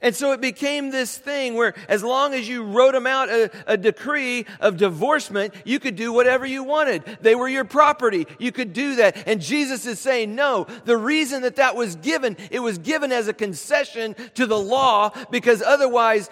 And 0.05 0.15
so 0.15 0.33
it 0.33 0.41
became 0.43 0.91
this 0.91 1.17
thing 1.17 1.55
where, 1.55 1.75
as 1.89 2.05
long 2.05 2.35
as 2.35 2.47
you 2.47 2.63
wrote 2.63 2.93
them 2.93 3.07
out 3.07 3.31
a, 3.31 3.51
a, 3.67 3.79
decree 3.79 4.45
of 4.61 4.77
divorcement, 4.77 5.55
you 5.65 5.81
could 5.81 5.97
do 5.97 6.13
whatever 6.13 6.45
you 6.45 6.63
wanted. 6.63 7.03
They 7.23 7.35
were 7.35 7.49
your 7.49 7.65
property. 7.65 8.27
You 8.39 8.53
could 8.53 8.75
do 8.75 8.97
that. 8.97 9.27
And 9.27 9.41
Jesus 9.41 9.87
is 9.87 9.99
saying, 9.99 10.35
no, 10.35 10.67
the 10.85 10.99
reason 10.99 11.41
that 11.43 11.57
that 11.57 11.75
was 11.75 11.97
given, 11.97 12.37
it 12.51 12.61
was 12.61 12.77
given 12.77 13.13
as 13.13 13.29
a 13.29 13.33
concession 13.33 14.15
to 14.35 14.45
the 14.45 14.59
law 14.59 15.11
because 15.31 15.63
otherwise, 15.63 16.29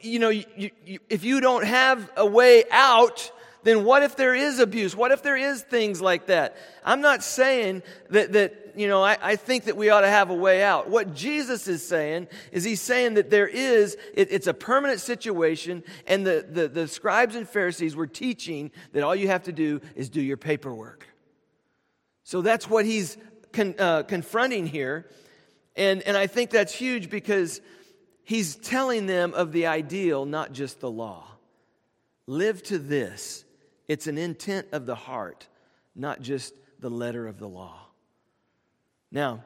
you 0.00 0.20
know, 0.20 0.28
you, 0.28 0.44
you, 0.56 1.00
if 1.10 1.24
you 1.24 1.40
don't 1.40 1.64
have 1.64 2.08
a 2.16 2.24
way 2.24 2.62
out, 2.70 3.32
then 3.64 3.82
what 3.82 4.04
if 4.04 4.14
there 4.14 4.36
is 4.36 4.60
abuse? 4.60 4.94
What 4.94 5.10
if 5.10 5.22
there 5.24 5.36
is 5.36 5.62
things 5.62 6.00
like 6.00 6.26
that? 6.26 6.56
I'm 6.84 7.00
not 7.00 7.24
saying 7.24 7.82
that, 8.10 8.32
that 8.34 8.65
you 8.76 8.88
know, 8.88 9.02
I, 9.02 9.16
I 9.20 9.36
think 9.36 9.64
that 9.64 9.76
we 9.76 9.90
ought 9.90 10.02
to 10.02 10.08
have 10.08 10.30
a 10.30 10.34
way 10.34 10.62
out. 10.62 10.90
What 10.90 11.14
Jesus 11.14 11.66
is 11.66 11.86
saying 11.86 12.28
is 12.52 12.62
he's 12.62 12.80
saying 12.80 13.14
that 13.14 13.30
there 13.30 13.48
is, 13.48 13.96
it, 14.14 14.28
it's 14.30 14.46
a 14.46 14.54
permanent 14.54 15.00
situation, 15.00 15.82
and 16.06 16.26
the, 16.26 16.46
the, 16.48 16.68
the 16.68 16.88
scribes 16.88 17.34
and 17.34 17.48
Pharisees 17.48 17.96
were 17.96 18.06
teaching 18.06 18.70
that 18.92 19.02
all 19.02 19.16
you 19.16 19.28
have 19.28 19.44
to 19.44 19.52
do 19.52 19.80
is 19.94 20.08
do 20.08 20.20
your 20.20 20.36
paperwork. 20.36 21.06
So 22.24 22.42
that's 22.42 22.68
what 22.68 22.84
he's 22.84 23.16
con, 23.52 23.74
uh, 23.78 24.02
confronting 24.02 24.66
here. 24.66 25.08
And, 25.76 26.02
and 26.02 26.16
I 26.16 26.26
think 26.26 26.50
that's 26.50 26.74
huge 26.74 27.10
because 27.10 27.60
he's 28.24 28.56
telling 28.56 29.06
them 29.06 29.34
of 29.34 29.52
the 29.52 29.66
ideal, 29.66 30.24
not 30.24 30.52
just 30.52 30.80
the 30.80 30.90
law. 30.90 31.24
Live 32.26 32.62
to 32.64 32.78
this 32.78 33.44
it's 33.88 34.08
an 34.08 34.18
intent 34.18 34.66
of 34.72 34.84
the 34.84 34.96
heart, 34.96 35.46
not 35.94 36.20
just 36.20 36.54
the 36.80 36.90
letter 36.90 37.26
of 37.26 37.38
the 37.38 37.48
law. 37.48 37.85
Now, 39.10 39.44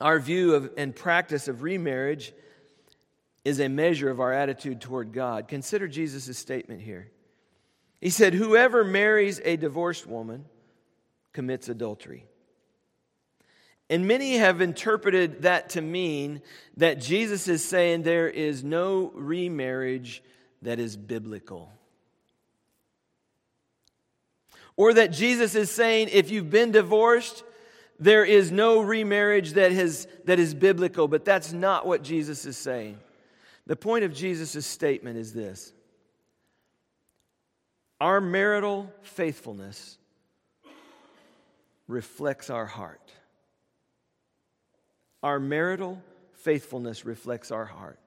our 0.00 0.18
view 0.18 0.54
of 0.54 0.70
and 0.76 0.94
practice 0.94 1.48
of 1.48 1.62
remarriage 1.62 2.32
is 3.44 3.60
a 3.60 3.68
measure 3.68 4.10
of 4.10 4.20
our 4.20 4.32
attitude 4.32 4.80
toward 4.80 5.12
God. 5.12 5.48
Consider 5.48 5.88
Jesus' 5.88 6.38
statement 6.38 6.80
here. 6.80 7.10
He 8.00 8.10
said, 8.10 8.34
Whoever 8.34 8.84
marries 8.84 9.40
a 9.44 9.56
divorced 9.56 10.06
woman 10.06 10.44
commits 11.32 11.68
adultery. 11.68 12.26
And 13.90 14.06
many 14.06 14.38
have 14.38 14.60
interpreted 14.60 15.42
that 15.42 15.70
to 15.70 15.82
mean 15.82 16.40
that 16.78 17.00
Jesus 17.00 17.46
is 17.48 17.64
saying 17.64 18.02
there 18.02 18.28
is 18.28 18.64
no 18.64 19.12
remarriage 19.14 20.22
that 20.62 20.78
is 20.78 20.96
biblical. 20.96 21.70
Or 24.76 24.94
that 24.94 25.12
Jesus 25.12 25.54
is 25.54 25.70
saying 25.70 26.08
if 26.10 26.30
you've 26.30 26.50
been 26.50 26.72
divorced, 26.72 27.44
there 28.02 28.24
is 28.24 28.50
no 28.50 28.80
remarriage 28.80 29.52
that, 29.52 29.70
has, 29.70 30.08
that 30.24 30.40
is 30.40 30.54
biblical, 30.54 31.06
but 31.06 31.24
that's 31.24 31.52
not 31.52 31.86
what 31.86 32.02
Jesus 32.02 32.44
is 32.46 32.56
saying. 32.56 32.98
The 33.66 33.76
point 33.76 34.04
of 34.04 34.12
Jesus' 34.12 34.66
statement 34.66 35.18
is 35.18 35.32
this 35.32 35.72
Our 38.00 38.20
marital 38.20 38.92
faithfulness 39.02 39.98
reflects 41.86 42.50
our 42.50 42.66
heart. 42.66 43.12
Our 45.22 45.38
marital 45.38 46.02
faithfulness 46.32 47.04
reflects 47.04 47.52
our 47.52 47.66
heart. 47.66 48.00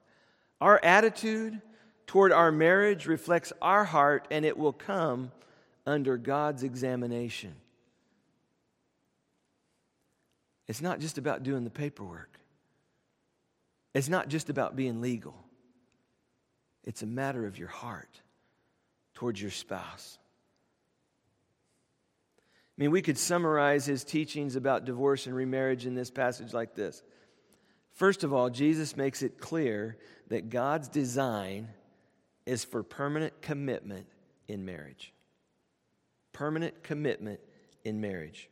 Our 0.60 0.78
attitude 0.84 1.62
toward 2.06 2.32
our 2.32 2.52
marriage 2.52 3.06
reflects 3.06 3.50
our 3.62 3.84
heart, 3.84 4.28
and 4.30 4.44
it 4.44 4.58
will 4.58 4.74
come 4.74 5.32
under 5.86 6.18
God's 6.18 6.64
examination. 6.64 7.54
It's 10.68 10.82
not 10.82 11.00
just 11.00 11.18
about 11.18 11.42
doing 11.42 11.64
the 11.64 11.70
paperwork, 11.70 12.38
it's 13.94 14.08
not 14.08 14.28
just 14.28 14.50
about 14.50 14.76
being 14.76 15.00
legal. 15.00 15.34
It's 16.84 17.02
a 17.02 17.06
matter 17.06 17.46
of 17.46 17.58
your 17.58 17.68
heart 17.68 18.20
towards 19.14 19.42
your 19.42 19.50
spouse. 19.50 20.18
I 22.38 22.82
mean, 22.82 22.92
we 22.92 23.02
could 23.02 23.18
summarize 23.18 23.86
his 23.86 24.04
teachings 24.04 24.54
about 24.54 24.84
divorce 24.84 25.26
and 25.26 25.34
remarriage 25.34 25.84
in 25.84 25.96
this 25.96 26.10
passage 26.10 26.52
like 26.52 26.74
this 26.74 27.02
First 27.96 28.24
of 28.24 28.32
all, 28.34 28.50
Jesus 28.50 28.94
makes 28.94 29.22
it 29.22 29.40
clear 29.40 29.96
that 30.28 30.50
God's 30.50 30.88
design 30.88 31.68
is 32.44 32.62
for 32.62 32.82
permanent 32.82 33.40
commitment 33.40 34.06
in 34.48 34.66
marriage. 34.66 35.14
Permanent 36.34 36.82
commitment 36.82 37.40
in 37.84 38.02
marriage. 38.02 38.50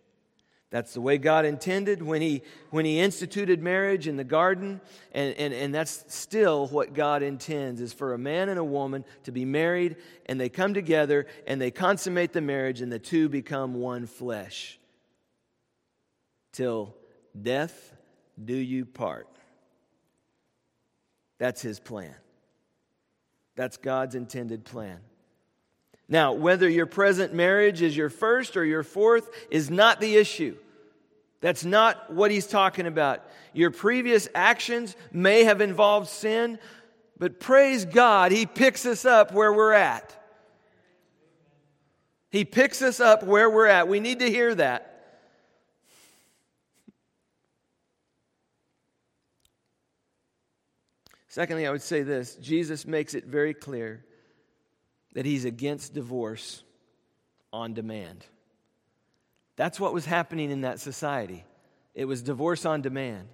That's 0.74 0.92
the 0.92 1.00
way 1.00 1.18
God 1.18 1.44
intended 1.44 2.02
when 2.02 2.20
He, 2.20 2.42
when 2.70 2.84
he 2.84 2.98
instituted 2.98 3.62
marriage 3.62 4.08
in 4.08 4.16
the 4.16 4.24
garden, 4.24 4.80
and, 5.12 5.32
and, 5.36 5.54
and 5.54 5.72
that's 5.72 6.04
still 6.08 6.66
what 6.66 6.94
God 6.94 7.22
intends 7.22 7.80
is 7.80 7.92
for 7.92 8.12
a 8.12 8.18
man 8.18 8.48
and 8.48 8.58
a 8.58 8.64
woman 8.64 9.04
to 9.22 9.30
be 9.30 9.44
married, 9.44 9.94
and 10.26 10.40
they 10.40 10.48
come 10.48 10.74
together 10.74 11.28
and 11.46 11.60
they 11.60 11.70
consummate 11.70 12.32
the 12.32 12.40
marriage, 12.40 12.80
and 12.80 12.90
the 12.90 12.98
two 12.98 13.28
become 13.28 13.74
one 13.74 14.06
flesh. 14.06 14.80
Till 16.50 16.96
death 17.40 17.94
do 18.44 18.56
you 18.56 18.84
part. 18.84 19.28
That's 21.38 21.62
His 21.62 21.78
plan. 21.78 22.16
That's 23.54 23.76
God's 23.76 24.16
intended 24.16 24.64
plan. 24.64 24.98
Now, 26.08 26.32
whether 26.32 26.68
your 26.68 26.86
present 26.86 27.32
marriage 27.32 27.80
is 27.80 27.96
your 27.96 28.10
first 28.10 28.56
or 28.56 28.64
your 28.64 28.82
fourth 28.82 29.30
is 29.50 29.70
not 29.70 30.00
the 30.00 30.16
issue. 30.16 30.56
That's 31.40 31.64
not 31.64 32.12
what 32.12 32.30
he's 32.30 32.46
talking 32.46 32.86
about. 32.86 33.22
Your 33.52 33.70
previous 33.70 34.28
actions 34.34 34.96
may 35.12 35.44
have 35.44 35.60
involved 35.60 36.08
sin, 36.08 36.58
but 37.18 37.40
praise 37.40 37.84
God, 37.84 38.32
he 38.32 38.46
picks 38.46 38.86
us 38.86 39.04
up 39.04 39.32
where 39.32 39.52
we're 39.52 39.72
at. 39.72 40.14
He 42.30 42.44
picks 42.44 42.82
us 42.82 42.98
up 42.98 43.22
where 43.22 43.48
we're 43.48 43.66
at. 43.66 43.88
We 43.88 44.00
need 44.00 44.18
to 44.18 44.30
hear 44.30 44.54
that. 44.56 44.90
Secondly, 51.28 51.66
I 51.66 51.70
would 51.70 51.82
say 51.82 52.02
this 52.02 52.36
Jesus 52.36 52.86
makes 52.86 53.14
it 53.14 53.24
very 53.24 53.54
clear 53.54 54.04
that 55.14 55.24
he's 55.24 55.44
against 55.44 55.94
divorce 55.94 56.62
on 57.52 57.72
demand. 57.72 58.24
That's 59.56 59.78
what 59.78 59.94
was 59.94 60.04
happening 60.04 60.50
in 60.50 60.62
that 60.62 60.80
society. 60.80 61.44
It 61.94 62.04
was 62.06 62.22
divorce 62.22 62.66
on 62.66 62.82
demand. 62.82 63.28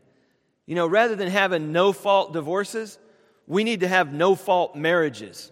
You 0.67 0.75
know, 0.75 0.87
rather 0.87 1.17
than 1.17 1.29
having 1.29 1.73
no 1.73 1.93
fault 1.93 2.33
divorces, 2.33 2.99
we 3.47 3.65
need 3.65 3.81
to 3.81 3.89
have 3.89 4.13
no 4.13 4.35
fault 4.35 4.77
marriages 4.77 5.51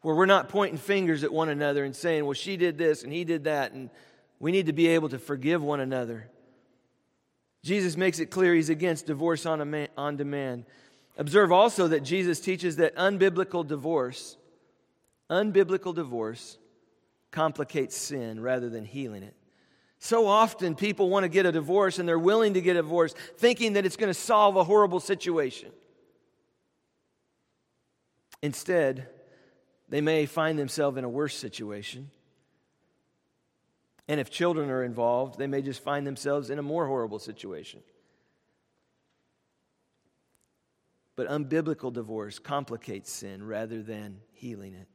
where 0.00 0.14
we're 0.14 0.26
not 0.26 0.48
pointing 0.48 0.78
fingers 0.78 1.22
at 1.22 1.32
one 1.32 1.48
another 1.48 1.84
and 1.84 1.94
saying, 1.94 2.24
well, 2.24 2.32
she 2.32 2.56
did 2.56 2.76
this 2.76 3.04
and 3.04 3.12
he 3.12 3.24
did 3.24 3.44
that. 3.44 3.72
And 3.72 3.90
we 4.40 4.50
need 4.50 4.66
to 4.66 4.72
be 4.72 4.88
able 4.88 5.08
to 5.10 5.18
forgive 5.18 5.62
one 5.62 5.80
another. 5.80 6.28
Jesus 7.62 7.96
makes 7.96 8.18
it 8.18 8.26
clear 8.26 8.54
he's 8.54 8.70
against 8.70 9.06
divorce 9.06 9.46
on, 9.46 9.88
on 9.96 10.16
demand. 10.16 10.64
Observe 11.16 11.52
also 11.52 11.86
that 11.88 12.00
Jesus 12.00 12.40
teaches 12.40 12.76
that 12.76 12.96
unbiblical 12.96 13.64
divorce 13.64 14.36
unbiblical 15.32 15.94
divorce 15.94 16.58
complicates 17.30 17.96
sin 17.96 18.40
rather 18.40 18.68
than 18.68 18.84
healing 18.84 19.22
it. 19.22 19.34
So 19.98 20.26
often 20.26 20.74
people 20.74 21.08
want 21.08 21.24
to 21.24 21.28
get 21.28 21.46
a 21.46 21.52
divorce 21.52 21.98
and 21.98 22.08
they're 22.08 22.18
willing 22.18 22.54
to 22.54 22.60
get 22.60 22.72
a 22.72 22.82
divorce 22.82 23.14
thinking 23.38 23.74
that 23.74 23.86
it's 23.86 23.96
going 23.96 24.10
to 24.10 24.14
solve 24.14 24.56
a 24.56 24.64
horrible 24.64 25.00
situation. 25.00 25.70
Instead, 28.42 29.08
they 29.88 30.00
may 30.00 30.26
find 30.26 30.58
themselves 30.58 30.98
in 30.98 31.04
a 31.04 31.08
worse 31.08 31.36
situation. 31.36 32.10
And 34.08 34.20
if 34.20 34.30
children 34.30 34.68
are 34.70 34.82
involved, 34.82 35.38
they 35.38 35.46
may 35.46 35.62
just 35.62 35.82
find 35.82 36.06
themselves 36.06 36.50
in 36.50 36.58
a 36.58 36.62
more 36.62 36.86
horrible 36.86 37.20
situation. 37.20 37.80
But 41.14 41.28
unbiblical 41.28 41.92
divorce 41.92 42.38
complicates 42.38 43.12
sin 43.12 43.46
rather 43.46 43.82
than 43.82 44.18
healing 44.32 44.74
it. 44.74 44.88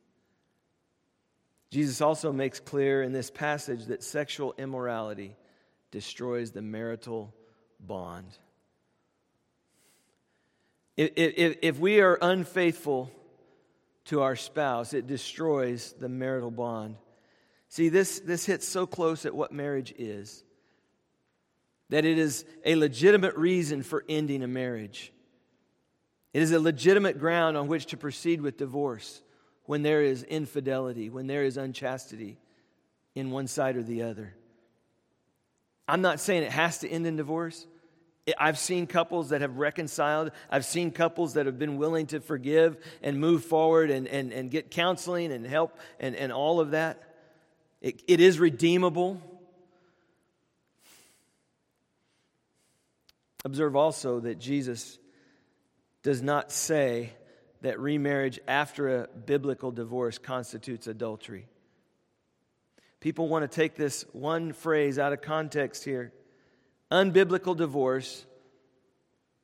Jesus 1.70 2.02
also 2.02 2.32
makes 2.32 2.60
clear 2.60 3.04
in 3.04 3.12
this 3.12 3.30
passage 3.30 3.86
that 3.86 4.04
sexual 4.04 4.54
immorality 4.58 5.36
destroys 5.92 6.52
the 6.52 6.62
marital 6.62 7.34
bond. 7.80 8.38
If, 10.96 11.12
if, 11.16 11.58
if, 11.62 11.80
we 11.80 12.00
are 12.00 12.18
unfaithful 12.22 13.12
to 14.06 14.22
our 14.22 14.36
spouse, 14.36 14.94
it 14.94 15.06
destroys 15.06 15.94
the 16.00 16.10
marital 16.10 16.52
bond. 16.52 16.96
See, 17.70 17.90
this, 17.90 18.20
this 18.20 18.46
hits 18.46 18.68
so 18.68 18.88
close 18.88 19.26
at 19.26 19.36
what 19.36 19.52
marriage 19.52 19.94
is 19.98 20.44
that 21.90 22.04
it 22.04 22.18
is 22.18 22.44
a 22.66 22.76
legitimate 22.76 23.36
reason 23.36 23.82
for 23.82 24.04
ending 24.10 24.44
a 24.44 24.48
marriage. 24.48 25.14
It 26.34 26.42
is 26.42 26.52
a 26.52 26.60
legitimate 26.60 27.18
ground 27.18 27.56
on 27.56 27.68
which 27.68 27.88
to 27.88 27.98
proceed 27.98 28.42
with 28.42 28.58
divorce 28.58 29.22
when 29.68 29.84
there 29.84 30.02
is 30.02 30.24
infidelity, 30.24 31.10
when 31.10 31.28
there 31.28 31.44
is 31.44 31.58
unchastity 31.58 32.40
in 33.14 33.30
one 33.30 33.48
side 33.48 33.76
or 33.76 33.84
the 33.84 34.02
other. 34.02 34.34
I'm 35.88 36.02
not 36.02 36.20
saying 36.20 36.44
it 36.44 36.52
has 36.52 36.80
to 36.80 36.90
end 36.90 37.06
in 37.06 37.18
divorce. 37.18 37.68
I've 38.38 38.58
seen 38.58 38.88
couples 38.88 39.30
that 39.30 39.42
have 39.42 39.58
reconciled. 39.58 40.32
I've 40.50 40.66
seen 40.66 40.92
couples 40.92 41.36
that 41.36 41.46
have 41.46 41.60
been 41.60 41.78
willing 41.78 42.08
to 42.08 42.20
forgive 42.20 42.78
and 43.02 43.20
move 43.20 43.46
forward 43.46 43.90
and, 43.90 44.08
and, 44.08 44.34
and 44.34 44.50
get 44.52 44.72
counseling 44.72 45.32
and 45.32 45.46
help 45.46 45.78
and, 46.00 46.16
and 46.16 46.32
all 46.32 46.60
of 46.60 46.72
that. 46.72 47.02
It, 47.82 48.02
it 48.08 48.20
is 48.20 48.40
redeemable. 48.40 49.22
Observe 53.46 53.76
also 53.76 54.22
that 54.22 54.40
Jesus 54.40 54.98
does 56.04 56.22
not 56.22 56.52
say 56.52 57.12
that 57.68 57.82
remarriage 57.82 58.40
after 58.48 59.02
a 59.02 59.08
biblical 59.08 59.72
divorce 59.72 60.18
constitutes 60.18 60.88
adultery. 60.88 61.46
People 63.02 63.28
want 63.28 63.44
to 63.44 63.54
take 63.54 63.76
this 63.76 64.06
one 64.14 64.54
phrase 64.54 64.98
out 64.98 65.12
of 65.12 65.22
context 65.22 65.84
here 65.84 66.14
unbiblical 66.90 67.58
divorce, 67.58 68.26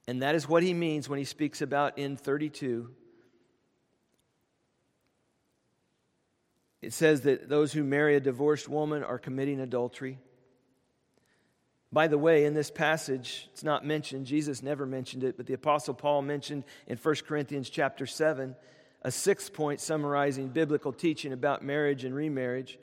and 0.07 0.21
that 0.21 0.35
is 0.35 0.47
what 0.47 0.63
he 0.63 0.73
means 0.73 1.09
when 1.09 1.19
he 1.19 1.25
speaks 1.25 1.61
about 1.61 1.97
in 1.97 2.15
32. 2.15 2.89
It 6.81 6.93
says 6.93 7.23
that 7.23 7.49
those 7.49 7.73
who 7.73 7.83
marry 7.83 8.15
a 8.15 8.21
divorced 8.21 8.69
woman 8.69 9.03
are 9.03 9.19
committing 9.19 9.59
adultery. 9.59 10.17
By 11.93 12.07
the 12.07 12.17
way, 12.17 12.45
in 12.45 12.55
this 12.55 12.71
passage, 12.71 13.47
it's 13.53 13.63
not 13.63 13.85
mentioned, 13.85 14.25
Jesus 14.25 14.63
never 14.63 14.87
mentioned 14.87 15.23
it, 15.23 15.37
but 15.37 15.45
the 15.45 15.53
Apostle 15.53 15.93
Paul 15.93 16.23
mentioned 16.23 16.63
in 16.87 16.97
1 16.97 17.15
Corinthians 17.27 17.69
chapter 17.69 18.07
7 18.07 18.55
a 19.03 19.11
sixth 19.11 19.53
point 19.53 19.79
summarizing 19.79 20.47
biblical 20.47 20.91
teaching 20.91 21.33
about 21.33 21.63
marriage 21.63 22.03
and 22.03 22.15
remarriage. 22.15 22.79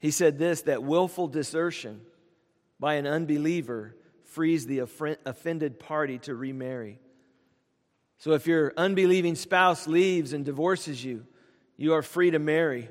He 0.00 0.10
said 0.10 0.38
this 0.38 0.62
that 0.62 0.82
willful 0.82 1.28
desertion 1.28 2.00
by 2.80 2.94
an 2.94 3.06
unbeliever 3.06 3.94
frees 4.24 4.66
the 4.66 4.80
offended 4.80 5.78
party 5.78 6.18
to 6.20 6.34
remarry. 6.34 6.98
So 8.18 8.32
if 8.32 8.48
your 8.48 8.72
unbelieving 8.76 9.36
spouse 9.36 9.86
leaves 9.86 10.32
and 10.32 10.44
divorces 10.44 11.04
you, 11.04 11.26
you 11.76 11.94
are 11.94 12.02
free 12.02 12.32
to 12.32 12.40
marry. 12.40 12.88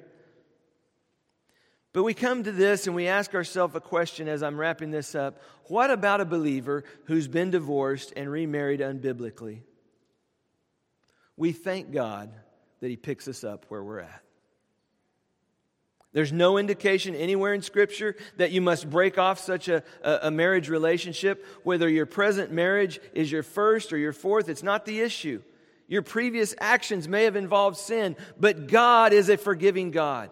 But 1.97 2.03
we 2.03 2.13
come 2.13 2.43
to 2.43 2.51
this 2.51 2.85
and 2.85 2.95
we 2.95 3.07
ask 3.07 3.33
ourselves 3.33 3.75
a 3.75 3.79
question 3.79 4.27
as 4.27 4.43
I'm 4.43 4.59
wrapping 4.59 4.91
this 4.91 5.15
up. 5.15 5.41
What 5.63 5.89
about 5.89 6.21
a 6.21 6.25
believer 6.25 6.83
who's 7.05 7.27
been 7.27 7.49
divorced 7.49 8.13
and 8.15 8.29
remarried 8.31 8.81
unbiblically? 8.81 9.61
We 11.35 11.53
thank 11.53 11.91
God 11.91 12.31
that 12.81 12.89
He 12.89 12.97
picks 12.97 13.27
us 13.27 13.43
up 13.43 13.65
where 13.69 13.83
we're 13.83 14.01
at. 14.01 14.21
There's 16.13 16.31
no 16.31 16.59
indication 16.59 17.15
anywhere 17.15 17.55
in 17.55 17.63
Scripture 17.63 18.15
that 18.35 18.51
you 18.51 18.61
must 18.61 18.87
break 18.87 19.17
off 19.17 19.39
such 19.39 19.67
a, 19.67 19.81
a, 20.03 20.29
marriage 20.29 20.69
relationship. 20.69 21.43
Whether 21.63 21.89
your 21.89 22.05
present 22.05 22.51
marriage 22.51 22.99
is 23.15 23.31
your 23.31 23.41
first 23.41 23.91
or 23.91 23.97
your 23.97 24.13
fourth, 24.13 24.49
it's 24.49 24.61
not 24.61 24.85
the 24.85 24.99
issue. 24.99 25.41
Your 25.87 26.03
previous 26.03 26.53
actions 26.59 27.07
may 27.07 27.23
have 27.23 27.35
involved 27.35 27.77
sin, 27.77 28.15
but 28.39 28.67
God 28.67 29.13
is 29.13 29.29
a 29.29 29.37
forgiving 29.37 29.89
God. 29.89 30.29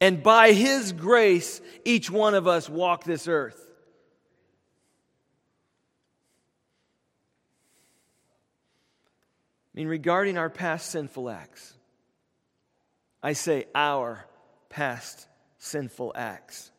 And 0.00 0.22
by 0.22 0.52
His 0.52 0.92
grace, 0.92 1.60
each 1.84 2.10
one 2.10 2.34
of 2.34 2.46
us 2.46 2.68
walk 2.68 3.04
this 3.04 3.26
earth. 3.26 3.64
I 9.74 9.80
mean, 9.80 9.88
regarding 9.88 10.38
our 10.38 10.50
past 10.50 10.90
sinful 10.90 11.30
acts, 11.30 11.74
I 13.22 13.32
say 13.32 13.66
our 13.74 14.24
past 14.68 15.26
sinful 15.58 16.12
acts. 16.14 16.70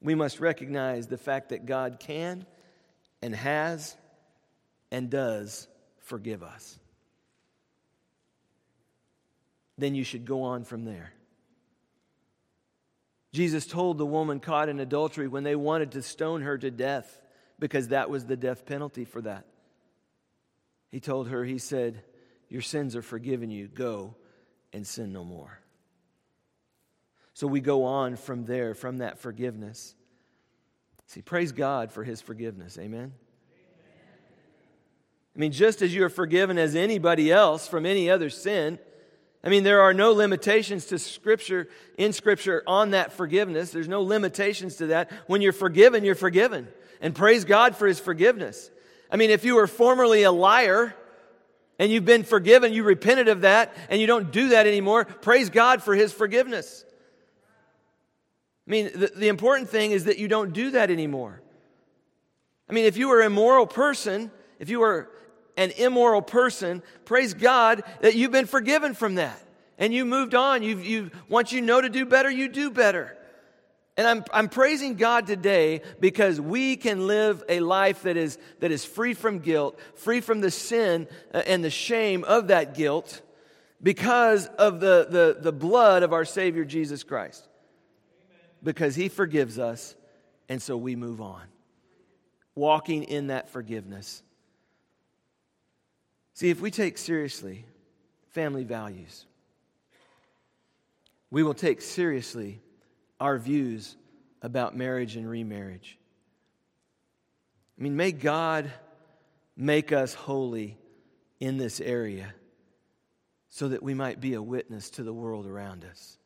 We 0.00 0.14
must 0.14 0.40
recognize 0.40 1.06
the 1.06 1.18
fact 1.18 1.50
that 1.50 1.66
God 1.66 1.98
can 1.98 2.46
and 3.20 3.34
has 3.34 3.96
and 4.90 5.10
does 5.10 5.66
forgive 6.00 6.42
us. 6.42 6.78
Then 9.76 9.94
you 9.94 10.04
should 10.04 10.24
go 10.24 10.42
on 10.42 10.64
from 10.64 10.84
there. 10.84 11.12
Jesus 13.32 13.66
told 13.66 13.98
the 13.98 14.06
woman 14.06 14.40
caught 14.40 14.68
in 14.68 14.80
adultery 14.80 15.28
when 15.28 15.44
they 15.44 15.56
wanted 15.56 15.92
to 15.92 16.02
stone 16.02 16.42
her 16.42 16.56
to 16.56 16.70
death 16.70 17.20
because 17.58 17.88
that 17.88 18.08
was 18.08 18.24
the 18.24 18.36
death 18.36 18.64
penalty 18.64 19.04
for 19.04 19.20
that. 19.22 19.44
He 20.90 21.00
told 21.00 21.28
her, 21.28 21.44
He 21.44 21.58
said, 21.58 22.02
Your 22.48 22.62
sins 22.62 22.96
are 22.96 23.02
forgiven 23.02 23.50
you. 23.50 23.68
Go 23.68 24.14
and 24.72 24.86
sin 24.86 25.12
no 25.12 25.24
more. 25.24 25.60
So 27.34 27.46
we 27.46 27.60
go 27.60 27.84
on 27.84 28.16
from 28.16 28.46
there, 28.46 28.74
from 28.74 28.98
that 28.98 29.18
forgiveness. 29.18 29.94
See, 31.06 31.22
praise 31.22 31.52
God 31.52 31.92
for 31.92 32.04
His 32.04 32.20
forgiveness. 32.20 32.78
Amen. 32.78 33.12
I 35.36 35.38
mean, 35.38 35.52
just 35.52 35.82
as 35.82 35.94
you 35.94 36.04
are 36.04 36.10
forgiven 36.10 36.58
as 36.58 36.74
anybody 36.74 37.30
else 37.30 37.68
from 37.68 37.86
any 37.86 38.10
other 38.10 38.28
sin, 38.28 38.78
I 39.44 39.50
mean, 39.50 39.62
there 39.62 39.80
are 39.80 39.94
no 39.94 40.12
limitations 40.12 40.86
to 40.86 40.98
Scripture, 40.98 41.68
in 41.96 42.12
Scripture, 42.12 42.62
on 42.66 42.90
that 42.90 43.12
forgiveness. 43.12 43.70
There's 43.70 43.88
no 43.88 44.02
limitations 44.02 44.76
to 44.76 44.86
that. 44.88 45.10
When 45.26 45.42
you're 45.42 45.52
forgiven, 45.52 46.04
you're 46.04 46.14
forgiven. 46.16 46.66
And 47.00 47.14
praise 47.14 47.44
God 47.44 47.76
for 47.76 47.86
His 47.86 48.00
forgiveness. 48.00 48.70
I 49.10 49.16
mean, 49.16 49.30
if 49.30 49.44
you 49.44 49.54
were 49.54 49.68
formerly 49.68 50.24
a 50.24 50.32
liar 50.32 50.94
and 51.78 51.92
you've 51.92 52.04
been 52.04 52.24
forgiven, 52.24 52.72
you 52.72 52.82
repented 52.82 53.28
of 53.28 53.42
that, 53.42 53.74
and 53.88 54.00
you 54.00 54.08
don't 54.08 54.32
do 54.32 54.48
that 54.48 54.66
anymore, 54.66 55.04
praise 55.04 55.50
God 55.50 55.82
for 55.82 55.94
His 55.94 56.12
forgiveness. 56.12 56.84
I 58.66 58.70
mean, 58.70 58.90
the, 58.94 59.12
the 59.14 59.28
important 59.28 59.70
thing 59.70 59.92
is 59.92 60.04
that 60.04 60.18
you 60.18 60.26
don't 60.26 60.52
do 60.52 60.72
that 60.72 60.90
anymore. 60.90 61.40
I 62.68 62.72
mean, 62.72 62.84
if 62.84 62.96
you 62.96 63.08
were 63.08 63.22
a 63.22 63.30
moral 63.30 63.66
person, 63.66 64.30
if 64.58 64.68
you 64.68 64.80
were 64.80 65.10
an 65.58 65.72
immoral 65.72 66.22
person, 66.22 66.82
praise 67.04 67.34
God 67.34 67.82
that 68.00 68.14
you've 68.14 68.30
been 68.30 68.46
forgiven 68.46 68.94
from 68.94 69.16
that. 69.16 69.38
And 69.76 69.92
you 69.92 70.06
moved 70.06 70.34
on. 70.34 70.62
You've, 70.62 70.84
you, 70.84 71.10
once 71.28 71.52
you 71.52 71.60
know 71.60 71.80
to 71.80 71.88
do 71.88 72.06
better, 72.06 72.30
you 72.30 72.48
do 72.48 72.70
better. 72.70 73.16
And 73.96 74.06
I'm, 74.06 74.24
I'm 74.32 74.48
praising 74.48 74.94
God 74.94 75.26
today 75.26 75.82
because 75.98 76.40
we 76.40 76.76
can 76.76 77.08
live 77.08 77.42
a 77.48 77.58
life 77.58 78.02
that 78.02 78.16
is, 78.16 78.38
that 78.60 78.70
is 78.70 78.84
free 78.84 79.12
from 79.12 79.40
guilt, 79.40 79.78
free 79.96 80.20
from 80.20 80.40
the 80.40 80.52
sin 80.52 81.08
uh, 81.34 81.42
and 81.44 81.64
the 81.64 81.70
shame 81.70 82.22
of 82.22 82.46
that 82.48 82.74
guilt 82.74 83.20
because 83.82 84.46
of 84.46 84.78
the, 84.78 85.08
the, 85.10 85.38
the 85.40 85.52
blood 85.52 86.04
of 86.04 86.12
our 86.12 86.24
Savior 86.24 86.64
Jesus 86.64 87.02
Christ. 87.02 87.48
Because 88.62 88.94
He 88.94 89.08
forgives 89.08 89.58
us, 89.58 89.96
and 90.48 90.62
so 90.62 90.76
we 90.76 90.94
move 90.94 91.20
on, 91.20 91.42
walking 92.54 93.02
in 93.02 93.28
that 93.28 93.50
forgiveness. 93.50 94.22
See, 96.38 96.50
if 96.50 96.60
we 96.60 96.70
take 96.70 96.98
seriously 96.98 97.64
family 98.28 98.62
values, 98.62 99.26
we 101.32 101.42
will 101.42 101.52
take 101.52 101.82
seriously 101.82 102.60
our 103.18 103.38
views 103.38 103.96
about 104.40 104.76
marriage 104.76 105.16
and 105.16 105.28
remarriage. 105.28 105.98
I 107.76 107.82
mean, 107.82 107.96
may 107.96 108.12
God 108.12 108.70
make 109.56 109.90
us 109.90 110.14
holy 110.14 110.78
in 111.40 111.56
this 111.56 111.80
area 111.80 112.32
so 113.48 113.70
that 113.70 113.82
we 113.82 113.92
might 113.92 114.20
be 114.20 114.34
a 114.34 114.40
witness 114.40 114.90
to 114.90 115.02
the 115.02 115.12
world 115.12 115.44
around 115.44 115.84
us. 115.84 116.18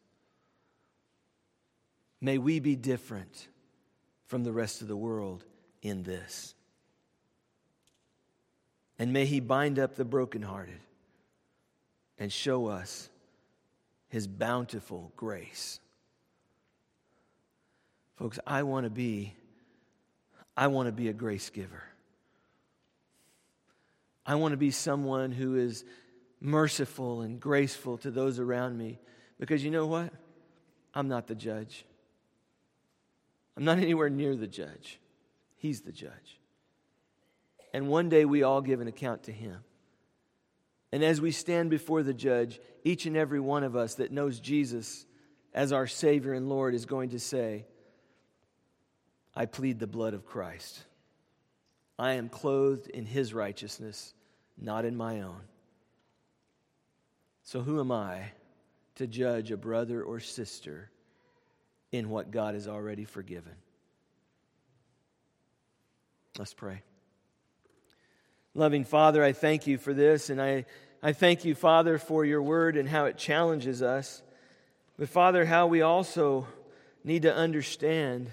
May 2.21 2.37
we 2.37 2.61
be 2.61 2.77
different 2.77 3.49
from 4.27 4.45
the 4.45 4.53
rest 4.53 4.83
of 4.83 4.89
the 4.89 4.95
world 4.95 5.43
in 5.81 6.03
this. 6.03 6.55
And 8.99 9.13
may 9.13 9.27
He 9.27 9.41
bind 9.41 9.79
up 9.79 9.97
the 9.97 10.05
brokenhearted 10.05 10.81
and 12.19 12.33
show 12.33 12.67
us 12.67 13.09
His 14.09 14.27
bountiful 14.27 15.13
grace. 15.17 15.81
Folks, 18.17 18.39
I 18.47 18.63
want 18.63 18.85
to 18.85 18.91
be 18.91 19.35
I 20.57 20.67
want 20.67 20.87
to 20.87 20.93
be 20.93 21.09
a 21.09 21.13
grace 21.15 21.49
giver. 21.51 21.83
I 24.25 24.35
want 24.35 24.53
to 24.53 24.59
be 24.59 24.71
someone 24.71 25.33
who 25.33 25.57
is 25.57 25.85
merciful 26.41 27.23
and 27.23 27.41
graceful 27.41 27.99
to 27.99 28.11
those 28.11 28.39
around 28.39 28.77
me 28.77 28.99
because 29.41 29.65
you 29.65 29.71
know 29.71 29.87
what? 29.87 30.13
I'm 30.95 31.09
not 31.09 31.27
the 31.27 31.35
judge. 31.35 31.85
I'm 33.57 33.65
not 33.65 33.79
anywhere 33.79 34.11
near 34.11 34.37
the 34.37 34.47
judge. 34.47 35.01
He's 35.57 35.81
the 35.81 35.93
judge. 35.93 36.39
And 37.73 37.89
one 37.89 38.09
day 38.09 38.25
we 38.25 38.43
all 38.43 38.61
give 38.61 38.81
an 38.81 38.89
account 38.89 39.25
to 39.25 39.33
him. 39.33 39.59
And 40.93 41.03
as 41.03 41.21
we 41.21 41.31
stand 41.31 41.71
before 41.71 42.03
the 42.03 42.13
judge, 42.13 42.61
each 42.85 43.07
and 43.07 43.17
every 43.17 43.41
one 43.41 43.65
of 43.65 43.75
us 43.75 43.95
that 43.95 44.13
knows 44.13 44.41
Jesus 44.41 45.07
as 45.55 45.73
our 45.73 45.87
Savior 45.87 46.35
and 46.35 46.49
Lord 46.49 46.75
is 46.75 46.85
going 46.85 47.11
to 47.11 47.19
say, 47.19 47.67
I 49.35 49.47
plead 49.47 49.79
the 49.79 49.87
blood 49.87 50.13
of 50.13 50.27
Christ. 50.27 50.85
I 51.99 52.13
am 52.13 52.29
clothed 52.29 52.89
in 52.89 53.07
his 53.07 53.33
righteousness, 53.33 54.13
not 54.59 54.85
in 54.85 54.97
my 54.97 55.23
own. 55.23 55.41
So 57.43 57.61
who 57.61 57.81
am 57.81 57.91
I 57.91 58.33
to 58.97 59.07
judge 59.07 59.51
a 59.51 59.57
brother 59.57 60.03
or 60.03 60.21
sister 60.21 60.91
in 61.91 62.11
what 62.11 62.31
God 62.31 62.55
has 62.55 62.69
already 62.69 63.05
forgiven? 63.05 63.55
Let's 66.39 66.55
pray. 66.55 66.83
Loving 68.55 68.85
Father, 68.85 69.25
I 69.25 69.33
thank 69.33 69.67
you 69.67 69.79
for 69.79 69.95
this, 69.95 70.29
and 70.29 70.41
I, 70.41 70.67
I 71.03 71.13
thank 71.13 71.47
you, 71.47 71.55
Father, 71.55 71.97
for 71.97 72.23
your 72.23 72.43
word 72.43 72.77
and 72.77 72.87
how 72.87 73.07
it 73.07 73.17
challenges 73.17 73.81
us. 73.81 74.23
But, 74.99 75.09
Father, 75.09 75.47
how 75.47 75.69
we 75.69 75.81
also 75.81 76.47
need 77.03 77.23
to 77.23 77.35
understand 77.35 78.31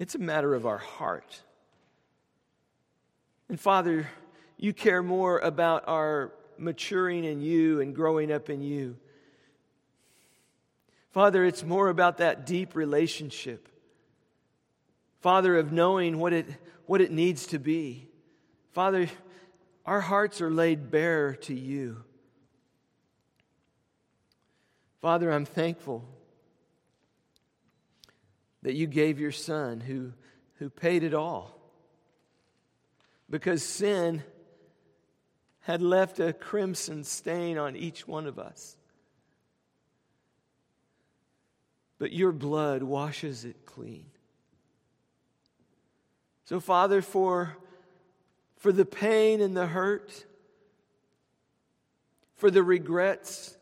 it's 0.00 0.16
a 0.16 0.18
matter 0.18 0.52
of 0.52 0.66
our 0.66 0.78
heart. 0.78 1.42
And, 3.48 3.60
Father, 3.60 4.08
you 4.56 4.72
care 4.72 5.02
more 5.02 5.38
about 5.38 5.84
our 5.86 6.32
maturing 6.58 7.22
in 7.24 7.40
you 7.40 7.80
and 7.80 7.94
growing 7.94 8.32
up 8.32 8.50
in 8.50 8.62
you. 8.62 8.96
Father, 11.12 11.44
it's 11.44 11.62
more 11.62 11.88
about 11.88 12.18
that 12.18 12.46
deep 12.46 12.74
relationship. 12.74 13.68
Father, 15.20 15.56
of 15.56 15.70
knowing 15.70 16.18
what 16.18 16.32
it 16.32 16.46
what 16.86 17.00
it 17.00 17.10
needs 17.10 17.46
to 17.48 17.58
be. 17.58 18.08
Father, 18.72 19.08
our 19.84 20.00
hearts 20.00 20.40
are 20.40 20.50
laid 20.50 20.90
bare 20.90 21.34
to 21.34 21.54
you. 21.54 22.04
Father, 25.00 25.30
I'm 25.32 25.44
thankful 25.44 26.04
that 28.62 28.74
you 28.74 28.86
gave 28.86 29.18
your 29.18 29.32
son 29.32 29.80
who, 29.80 30.12
who 30.54 30.70
paid 30.70 31.02
it 31.02 31.14
all. 31.14 31.58
Because 33.28 33.62
sin 33.64 34.22
had 35.62 35.82
left 35.82 36.20
a 36.20 36.32
crimson 36.32 37.02
stain 37.02 37.58
on 37.58 37.74
each 37.74 38.06
one 38.06 38.26
of 38.26 38.38
us. 38.38 38.76
But 41.98 42.12
your 42.12 42.32
blood 42.32 42.82
washes 42.82 43.44
it 43.44 43.66
clean. 43.66 44.11
So, 46.52 46.60
Father, 46.60 47.00
for, 47.00 47.56
for 48.58 48.72
the 48.72 48.84
pain 48.84 49.40
and 49.40 49.56
the 49.56 49.66
hurt, 49.66 50.26
for 52.34 52.50
the 52.50 52.62
regrets, 52.62 53.56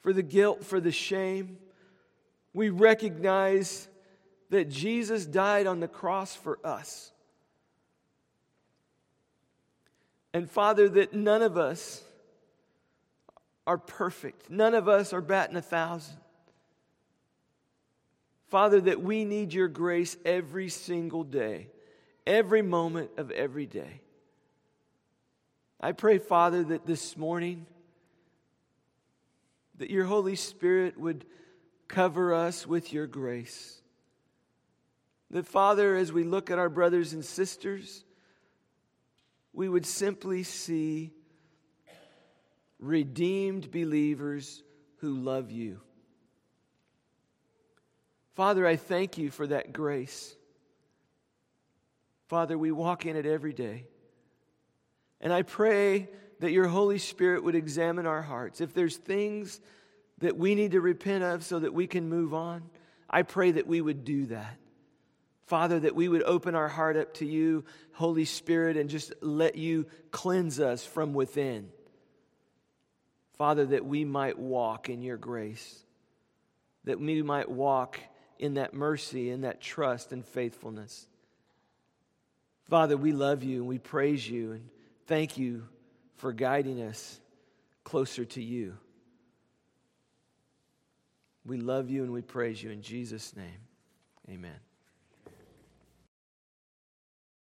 for 0.00 0.14
the 0.14 0.22
guilt, 0.22 0.64
for 0.64 0.80
the 0.80 0.90
shame, 0.90 1.58
we 2.54 2.70
recognize 2.70 3.86
that 4.48 4.70
Jesus 4.70 5.26
died 5.26 5.66
on 5.66 5.80
the 5.80 5.88
cross 5.88 6.34
for 6.34 6.58
us. 6.64 7.12
And 10.32 10.50
Father, 10.50 10.88
that 10.88 11.12
none 11.12 11.42
of 11.42 11.58
us 11.58 12.02
are 13.66 13.76
perfect, 13.76 14.48
none 14.48 14.74
of 14.74 14.88
us 14.88 15.12
are 15.12 15.20
batting 15.20 15.56
a 15.56 15.60
thousand. 15.60 16.16
Father, 18.48 18.80
that 18.80 19.02
we 19.02 19.24
need 19.24 19.52
your 19.52 19.68
grace 19.68 20.16
every 20.24 20.70
single 20.70 21.22
day, 21.22 21.68
every 22.26 22.62
moment 22.62 23.10
of 23.18 23.30
every 23.30 23.66
day. 23.66 24.00
I 25.80 25.92
pray, 25.92 26.18
Father, 26.18 26.64
that 26.64 26.86
this 26.86 27.16
morning, 27.16 27.66
that 29.76 29.90
your 29.90 30.06
Holy 30.06 30.34
Spirit 30.34 30.98
would 30.98 31.24
cover 31.88 32.34
us 32.34 32.66
with 32.66 32.92
your 32.92 33.06
grace. 33.06 33.80
That, 35.30 35.46
Father, 35.46 35.94
as 35.94 36.10
we 36.10 36.24
look 36.24 36.50
at 36.50 36.58
our 36.58 36.70
brothers 36.70 37.12
and 37.12 37.24
sisters, 37.24 38.02
we 39.52 39.68
would 39.68 39.84
simply 39.84 40.42
see 40.42 41.12
redeemed 42.78 43.70
believers 43.70 44.62
who 44.98 45.14
love 45.14 45.50
you. 45.50 45.80
Father, 48.38 48.64
I 48.64 48.76
thank 48.76 49.18
you 49.18 49.32
for 49.32 49.48
that 49.48 49.72
grace. 49.72 50.32
Father, 52.28 52.56
we 52.56 52.70
walk 52.70 53.04
in 53.04 53.16
it 53.16 53.26
every 53.26 53.52
day. 53.52 53.88
And 55.20 55.32
I 55.32 55.42
pray 55.42 56.08
that 56.38 56.52
your 56.52 56.68
Holy 56.68 56.98
Spirit 56.98 57.42
would 57.42 57.56
examine 57.56 58.06
our 58.06 58.22
hearts. 58.22 58.60
If 58.60 58.74
there's 58.74 58.96
things 58.96 59.60
that 60.18 60.36
we 60.36 60.54
need 60.54 60.70
to 60.70 60.80
repent 60.80 61.24
of 61.24 61.44
so 61.44 61.58
that 61.58 61.74
we 61.74 61.88
can 61.88 62.08
move 62.08 62.32
on. 62.32 62.62
I 63.10 63.22
pray 63.22 63.50
that 63.50 63.66
we 63.66 63.80
would 63.80 64.04
do 64.04 64.26
that. 64.26 64.56
Father, 65.46 65.80
that 65.80 65.96
we 65.96 66.08
would 66.08 66.22
open 66.22 66.54
our 66.54 66.68
heart 66.68 66.96
up 66.96 67.14
to 67.14 67.26
you, 67.26 67.64
Holy 67.94 68.24
Spirit, 68.24 68.76
and 68.76 68.88
just 68.88 69.12
let 69.20 69.56
you 69.56 69.86
cleanse 70.12 70.60
us 70.60 70.86
from 70.86 71.12
within. 71.12 71.70
Father, 73.36 73.66
that 73.66 73.84
we 73.84 74.04
might 74.04 74.38
walk 74.38 74.88
in 74.88 75.02
your 75.02 75.16
grace, 75.16 75.82
that 76.84 77.00
we 77.00 77.20
might 77.20 77.50
walk 77.50 77.98
in 78.38 78.54
that 78.54 78.74
mercy, 78.74 79.30
in 79.30 79.42
that 79.42 79.60
trust 79.60 80.12
and 80.12 80.24
faithfulness. 80.24 81.06
Father, 82.68 82.96
we 82.96 83.12
love 83.12 83.42
you 83.42 83.58
and 83.58 83.66
we 83.66 83.78
praise 83.78 84.28
you 84.28 84.52
and 84.52 84.68
thank 85.06 85.38
you 85.38 85.66
for 86.16 86.32
guiding 86.32 86.82
us 86.82 87.20
closer 87.84 88.24
to 88.24 88.42
you. 88.42 88.76
We 91.46 91.56
love 91.56 91.88
you 91.88 92.02
and 92.02 92.12
we 92.12 92.20
praise 92.20 92.62
you 92.62 92.70
in 92.70 92.82
Jesus' 92.82 93.34
name. 93.34 93.60
Amen. 94.28 94.67